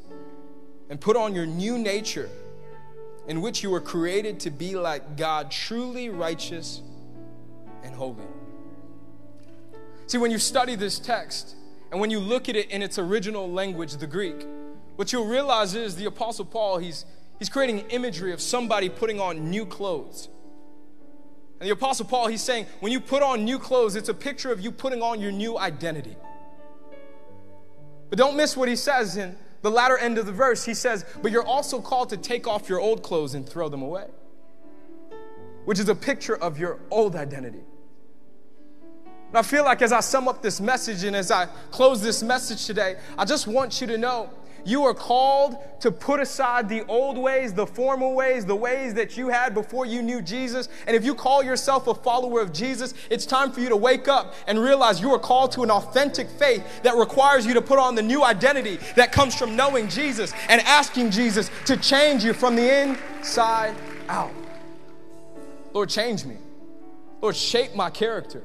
and 0.91 1.01
put 1.01 1.17
on 1.17 1.35
your 1.35 1.47
new 1.47 1.79
nature 1.79 2.29
in 3.27 3.41
which 3.41 3.63
you 3.63 3.71
were 3.71 3.81
created 3.81 4.41
to 4.41 4.51
be 4.51 4.77
like 4.77 5.17
God, 5.17 5.51
truly 5.51 6.09
righteous 6.11 6.83
and 7.83 7.95
holy. 7.95 8.25
See, 10.07 10.19
when 10.19 10.31
you 10.31 10.39
study 10.39 10.75
this 10.75 10.99
text 10.99 11.57
and 11.91 12.01
when 12.01 12.11
you 12.11 12.19
look 12.19 12.49
at 12.49 12.57
it 12.57 12.71
in 12.71 12.83
its 12.83 12.99
original 12.99 13.51
language, 13.51 13.97
the 13.97 14.07
Greek, 14.07 14.47
what 14.97 15.13
you'll 15.13 15.27
realize 15.27 15.75
is 15.75 15.97
the 15.97 16.05
Apostle 16.05 16.45
Paul, 16.45 16.79
he's, 16.79 17.07
he's 17.39 17.49
creating 17.49 17.81
imagery 17.91 18.33
of 18.33 18.41
somebody 18.41 18.89
putting 18.89 19.21
on 19.21 19.51
new 19.51 19.65
clothes. 19.65 20.29
And 21.61 21.69
the 21.69 21.73
Apostle 21.73 22.07
Paul, 22.07 22.27
he's 22.27 22.43
saying, 22.43 22.67
when 22.81 22.93
you 22.93 23.01
put 23.01 23.23
on 23.23 23.45
new 23.45 23.59
clothes, 23.59 23.97
it's 23.97 24.09
a 24.11 24.15
picture 24.15 24.53
of 24.53 24.61
you 24.61 24.71
putting 24.71 25.03
on 25.03 25.21
your 25.21 25.33
new 25.33 25.59
identity. 25.59 26.17
But 28.11 28.19
don't 28.19 28.37
miss 28.37 28.57
what 28.57 28.69
he 28.69 28.77
says 28.77 29.17
in 29.17 29.37
the 29.65 29.71
latter 29.71 29.97
end 29.97 30.19
of 30.19 30.27
the 30.27 30.33
verse, 30.33 30.63
he 30.63 30.75
says, 30.75 31.07
But 31.23 31.33
you're 31.33 31.47
also 31.47 31.81
called 31.81 32.11
to 32.11 32.19
take 32.19 32.47
off 32.47 32.69
your 32.69 32.81
old 32.81 33.03
clothes 33.03 33.35
and 33.35 33.49
throw 33.49 33.71
them 33.71 33.81
away, 33.81 34.05
which 35.65 35.79
is 35.79 35.89
a 35.89 35.95
picture 35.95 36.37
of 36.37 36.59
your 36.59 36.81
old 36.91 37.17
identity. 37.17 37.63
And 39.29 39.39
I 39.39 39.41
feel 39.41 39.65
like 39.65 39.81
as 39.81 39.91
I 39.91 40.01
sum 40.01 40.29
up 40.29 40.43
this 40.43 40.61
message 40.61 41.03
and 41.05 41.17
as 41.17 41.31
I 41.31 41.47
close 41.71 42.03
this 42.03 42.23
message 42.23 42.67
today, 42.67 42.97
I 43.17 43.25
just 43.25 43.47
want 43.47 43.81
you 43.81 43.87
to 43.87 43.97
know 43.97 44.29
you 44.65 44.85
are 44.85 44.95
called 44.95 45.57
to 45.81 45.91
put 45.91 46.21
aside 46.21 46.69
the 46.69 46.85
old 46.87 47.19
ways, 47.19 47.53
the 47.53 47.67
former 47.67 48.09
ways, 48.09 48.47
the 48.47 48.57
ways 48.57 48.95
that 48.95 49.17
you 49.17 49.29
had 49.29 49.53
before 49.53 49.85
you 49.87 50.03
knew 50.03 50.23
Jesus. 50.23 50.69
And 50.87 50.97
if 50.97 51.05
you 51.05 51.15
call 51.15 51.43
yourself 51.43 51.87
a 51.87 51.95
follower 51.95 52.41
of 52.41 52.53
Jesus, 52.53 52.95
it's 53.11 53.27
time 53.27 53.53
for 53.53 53.61
you 53.61 53.69
to 53.69 53.77
wake 53.77 54.09
up 54.09 54.35
and 54.47 54.59
realize 54.59 55.01
you 55.01 55.13
are 55.13 55.19
called 55.19 55.53
to 55.53 55.63
an 55.63 55.71
authentic 55.71 56.29
faith 56.29 56.65
that 56.83 56.97
requires 56.97 57.45
you 57.45 57.55
to 57.55 57.63
put 57.63 57.79
on 57.79 57.95
the 57.95 58.03
new 58.03 58.25
identity 58.25 58.79
that 58.97 59.13
comes 59.13 59.35
from 59.35 59.57
knowing 59.57 59.89
Jesus 59.89 60.33
and 60.49 60.61
asking 60.63 61.11
Jesus 61.11 61.51
to 61.67 61.77
change 61.77 62.25
you 62.25 62.33
from 62.33 62.57
the 62.57 62.83
inside 62.83 63.75
out. 64.09 64.33
Lord, 65.73 65.91
change 65.91 66.25
me. 66.25 66.37
Lord, 67.21 67.37
shape 67.37 67.75
my 67.75 67.91
character. 67.91 68.43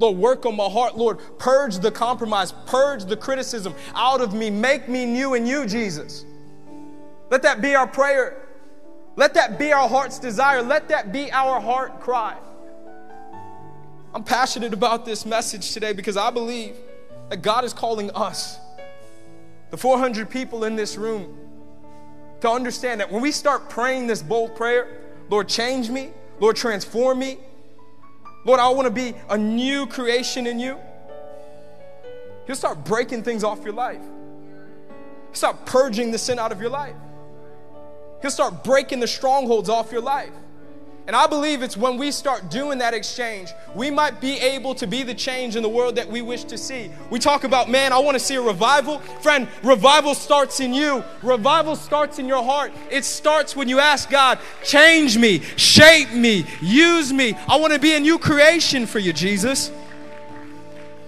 Lord, 0.00 0.16
work 0.16 0.46
on 0.46 0.56
my 0.56 0.68
heart. 0.68 0.96
Lord, 0.96 1.18
purge 1.38 1.78
the 1.78 1.90
compromise, 1.90 2.52
purge 2.66 3.04
the 3.04 3.16
criticism 3.16 3.74
out 3.94 4.22
of 4.22 4.32
me. 4.32 4.48
Make 4.48 4.88
me 4.88 5.04
new 5.04 5.34
in 5.34 5.46
you, 5.46 5.66
Jesus. 5.66 6.24
Let 7.30 7.42
that 7.42 7.60
be 7.60 7.74
our 7.74 7.86
prayer. 7.86 8.46
Let 9.16 9.34
that 9.34 9.58
be 9.58 9.72
our 9.72 9.88
heart's 9.88 10.18
desire. 10.18 10.62
Let 10.62 10.88
that 10.88 11.12
be 11.12 11.30
our 11.30 11.60
heart 11.60 12.00
cry. 12.00 12.36
I'm 14.14 14.24
passionate 14.24 14.72
about 14.72 15.04
this 15.04 15.26
message 15.26 15.72
today 15.72 15.92
because 15.92 16.16
I 16.16 16.30
believe 16.30 16.74
that 17.28 17.42
God 17.42 17.64
is 17.64 17.72
calling 17.72 18.10
us, 18.12 18.58
the 19.70 19.76
400 19.76 20.28
people 20.30 20.64
in 20.64 20.74
this 20.74 20.96
room, 20.96 21.36
to 22.40 22.50
understand 22.50 23.00
that 23.00 23.12
when 23.12 23.20
we 23.20 23.30
start 23.30 23.68
praying 23.68 24.06
this 24.06 24.22
bold 24.22 24.56
prayer, 24.56 24.88
Lord, 25.28 25.46
change 25.46 25.90
me, 25.90 26.10
Lord, 26.40 26.56
transform 26.56 27.18
me, 27.18 27.38
Lord, 28.44 28.60
I 28.60 28.68
want 28.70 28.86
to 28.86 28.90
be 28.90 29.14
a 29.28 29.36
new 29.36 29.86
creation 29.86 30.46
in 30.46 30.58
you. 30.58 30.78
He'll 32.46 32.56
start 32.56 32.84
breaking 32.84 33.22
things 33.22 33.44
off 33.44 33.62
your 33.64 33.74
life. 33.74 34.02
He'll 35.26 35.34
start 35.34 35.66
purging 35.66 36.10
the 36.10 36.18
sin 36.18 36.38
out 36.38 36.50
of 36.50 36.60
your 36.60 36.70
life. 36.70 36.96
He'll 38.22 38.30
start 38.30 38.64
breaking 38.64 39.00
the 39.00 39.06
strongholds 39.06 39.68
off 39.68 39.92
your 39.92 40.00
life. 40.00 40.32
And 41.10 41.16
I 41.16 41.26
believe 41.26 41.64
it's 41.64 41.76
when 41.76 41.96
we 41.96 42.12
start 42.12 42.48
doing 42.50 42.78
that 42.78 42.94
exchange, 42.94 43.52
we 43.74 43.90
might 43.90 44.20
be 44.20 44.38
able 44.38 44.76
to 44.76 44.86
be 44.86 45.02
the 45.02 45.12
change 45.12 45.56
in 45.56 45.62
the 45.64 45.68
world 45.68 45.96
that 45.96 46.08
we 46.08 46.22
wish 46.22 46.44
to 46.44 46.56
see. 46.56 46.88
We 47.10 47.18
talk 47.18 47.42
about, 47.42 47.68
man, 47.68 47.92
I 47.92 47.98
want 47.98 48.14
to 48.14 48.20
see 48.20 48.36
a 48.36 48.40
revival. 48.40 49.00
Friend, 49.20 49.48
revival 49.64 50.14
starts 50.14 50.60
in 50.60 50.72
you, 50.72 51.02
revival 51.24 51.74
starts 51.74 52.20
in 52.20 52.28
your 52.28 52.44
heart. 52.44 52.70
It 52.92 53.04
starts 53.04 53.56
when 53.56 53.68
you 53.68 53.80
ask 53.80 54.08
God, 54.08 54.38
change 54.62 55.18
me, 55.18 55.40
shape 55.56 56.12
me, 56.12 56.46
use 56.60 57.12
me. 57.12 57.34
I 57.48 57.56
want 57.56 57.72
to 57.72 57.80
be 57.80 57.96
a 57.96 58.00
new 58.00 58.16
creation 58.16 58.86
for 58.86 59.00
you, 59.00 59.12
Jesus. 59.12 59.72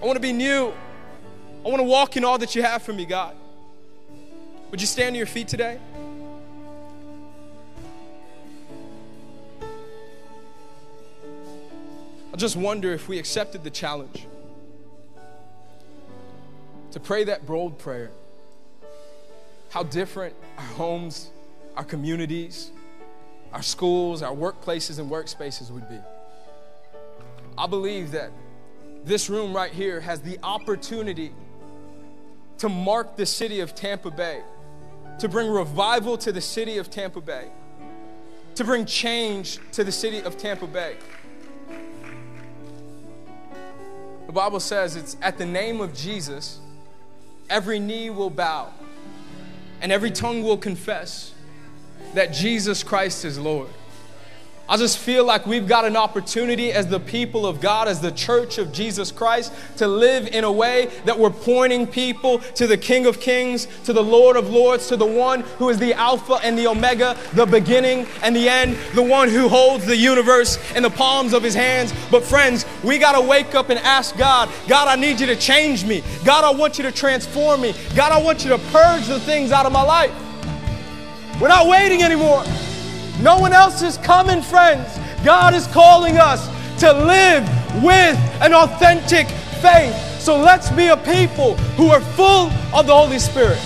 I 0.01 0.05
want 0.05 0.17
to 0.17 0.21
be 0.21 0.33
new. 0.33 0.73
I 1.65 1.69
want 1.69 1.79
to 1.79 1.87
walk 1.87 2.17
in 2.17 2.25
all 2.25 2.37
that 2.39 2.55
you 2.55 2.61
have 2.61 2.81
for 2.83 2.91
me, 2.91 3.05
God. 3.05 3.37
Would 4.69 4.81
you 4.81 4.87
stand 4.87 5.11
on 5.11 5.15
your 5.15 5.27
feet 5.27 5.47
today? 5.47 5.79
I 12.33 12.35
just 12.35 12.55
wonder 12.55 12.91
if 12.91 13.07
we 13.07 13.19
accepted 13.19 13.63
the 13.63 13.69
challenge 13.69 14.25
to 16.89 16.99
pray 16.99 17.25
that 17.25 17.45
bold 17.45 17.77
prayer, 17.77 18.09
how 19.69 19.83
different 19.83 20.33
our 20.57 20.63
homes, 20.63 21.29
our 21.77 21.83
communities, 21.83 22.71
our 23.53 23.61
schools, 23.61 24.23
our 24.23 24.33
workplaces, 24.35 24.97
and 24.97 25.11
workspaces 25.11 25.69
would 25.69 25.87
be. 25.87 25.99
I 27.55 27.67
believe 27.67 28.11
that 28.13 28.31
this 29.05 29.29
room 29.29 29.55
right 29.55 29.71
here 29.71 29.99
has 29.99 30.19
the 30.21 30.39
opportunity 30.41 31.31
to 32.57 32.67
mark 32.67 33.15
the 33.15 33.27
city 33.27 33.59
of 33.59 33.75
Tampa 33.75 34.09
Bay, 34.09 34.41
to 35.19 35.29
bring 35.29 35.51
revival 35.51 36.17
to 36.17 36.31
the 36.31 36.41
city 36.41 36.79
of 36.79 36.89
Tampa 36.89 37.21
Bay, 37.21 37.49
to 38.55 38.63
bring 38.63 38.87
change 38.87 39.59
to 39.73 39.83
the 39.83 39.91
city 39.91 40.19
of 40.23 40.35
Tampa 40.35 40.65
Bay. 40.65 40.95
The 44.27 44.31
Bible 44.31 44.59
says 44.59 44.95
it's 44.95 45.17
at 45.21 45.37
the 45.37 45.45
name 45.45 45.81
of 45.81 45.93
Jesus, 45.93 46.59
every 47.49 47.79
knee 47.79 48.09
will 48.09 48.29
bow 48.29 48.71
and 49.81 49.91
every 49.91 50.11
tongue 50.11 50.43
will 50.43 50.57
confess 50.57 51.33
that 52.13 52.33
Jesus 52.33 52.83
Christ 52.83 53.25
is 53.25 53.37
Lord. 53.37 53.69
I 54.73 54.77
just 54.77 54.97
feel 54.97 55.23
like 55.23 55.45
we've 55.45 55.67
got 55.67 55.85
an 55.85 55.95
opportunity 55.95 56.71
as 56.71 56.87
the 56.87 56.99
people 56.99 57.45
of 57.45 57.61
God, 57.61 57.87
as 57.87 58.01
the 58.01 58.11
church 58.11 58.57
of 58.57 58.71
Jesus 58.71 59.11
Christ, 59.11 59.53
to 59.77 59.87
live 59.87 60.25
in 60.29 60.45
a 60.45 60.51
way 60.51 60.89
that 61.05 61.19
we're 61.19 61.29
pointing 61.29 61.85
people 61.85 62.39
to 62.39 62.65
the 62.65 62.75
King 62.75 63.05
of 63.05 63.19
Kings, 63.19 63.67
to 63.83 63.93
the 63.93 64.01
Lord 64.01 64.35
of 64.35 64.49
Lords, 64.49 64.87
to 64.87 64.97
the 64.97 65.05
one 65.05 65.41
who 65.59 65.69
is 65.69 65.77
the 65.77 65.93
Alpha 65.93 66.39
and 66.41 66.57
the 66.57 66.65
Omega, 66.65 67.15
the 67.35 67.45
beginning 67.45 68.07
and 68.23 68.35
the 68.35 68.49
end, 68.49 68.75
the 68.95 69.03
one 69.03 69.29
who 69.29 69.47
holds 69.47 69.85
the 69.85 69.95
universe 69.95 70.57
in 70.71 70.81
the 70.81 70.89
palms 70.89 71.33
of 71.33 71.43
his 71.43 71.53
hands. 71.53 71.93
But, 72.09 72.23
friends, 72.23 72.65
we 72.83 72.97
got 72.97 73.11
to 73.11 73.21
wake 73.21 73.53
up 73.53 73.69
and 73.69 73.77
ask 73.77 74.17
God, 74.17 74.49
God, 74.67 74.87
I 74.87 74.99
need 74.99 75.19
you 75.19 75.27
to 75.27 75.35
change 75.35 75.85
me. 75.85 76.01
God, 76.25 76.43
I 76.43 76.49
want 76.49 76.79
you 76.79 76.83
to 76.85 76.91
transform 76.91 77.61
me. 77.61 77.75
God, 77.95 78.11
I 78.11 78.19
want 78.19 78.43
you 78.43 78.49
to 78.49 78.57
purge 78.71 79.05
the 79.05 79.19
things 79.19 79.51
out 79.51 79.67
of 79.67 79.71
my 79.71 79.83
life. 79.83 80.11
We're 81.39 81.49
not 81.49 81.67
waiting 81.67 82.01
anymore. 82.01 82.43
No 83.21 83.37
one 83.37 83.53
else 83.53 83.81
is 83.81 83.97
coming, 83.97 84.41
friends. 84.41 84.99
God 85.23 85.53
is 85.53 85.67
calling 85.67 86.17
us 86.17 86.47
to 86.79 86.91
live 86.91 87.43
with 87.83 88.17
an 88.41 88.53
authentic 88.53 89.27
faith. 89.61 89.95
So 90.19 90.37
let's 90.37 90.69
be 90.71 90.87
a 90.87 90.97
people 90.97 91.55
who 91.75 91.89
are 91.89 92.01
full 92.01 92.49
of 92.73 92.87
the 92.87 92.93
Holy 92.93 93.19
Spirit. 93.19 93.59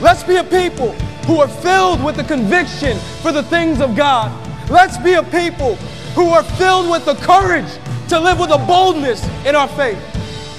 Let's 0.00 0.22
be 0.22 0.36
a 0.36 0.44
people 0.44 0.92
who 1.26 1.40
are 1.40 1.48
filled 1.48 2.04
with 2.04 2.16
the 2.16 2.24
conviction 2.24 2.98
for 3.22 3.32
the 3.32 3.42
things 3.42 3.80
of 3.80 3.96
God. 3.96 4.30
Let's 4.70 4.98
be 4.98 5.14
a 5.14 5.22
people 5.22 5.76
who 6.14 6.28
are 6.30 6.42
filled 6.42 6.90
with 6.90 7.04
the 7.04 7.14
courage 7.14 7.70
to 8.08 8.20
live 8.20 8.38
with 8.38 8.50
a 8.50 8.58
boldness 8.58 9.24
in 9.46 9.54
our 9.54 9.68
faith. 9.68 9.98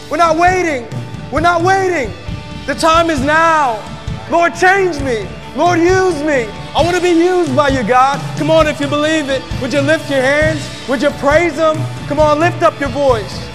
We're 0.09 0.17
not 0.17 0.37
waiting. 0.37 0.87
We're 1.31 1.41
not 1.41 1.63
waiting. 1.63 2.13
The 2.65 2.75
time 2.75 3.09
is 3.09 3.21
now. 3.21 3.79
Lord, 4.31 4.55
change 4.55 4.99
me. 4.99 5.27
Lord, 5.55 5.79
use 5.79 6.21
me. 6.21 6.51
I 6.75 6.81
want 6.83 6.97
to 6.97 7.01
be 7.01 7.11
used 7.11 7.55
by 7.55 7.69
you, 7.69 7.81
God. 7.81 8.19
Come 8.37 8.51
on, 8.51 8.67
if 8.67 8.81
you 8.81 8.87
believe 8.87 9.29
it, 9.29 9.41
would 9.61 9.71
you 9.71 9.79
lift 9.79 10.09
your 10.09 10.21
hands? 10.21 10.59
Would 10.89 11.01
you 11.01 11.11
praise 11.11 11.55
Him? 11.55 11.77
Come 12.07 12.19
on, 12.19 12.41
lift 12.41 12.61
up 12.61 12.77
your 12.77 12.89
voice. 12.89 13.45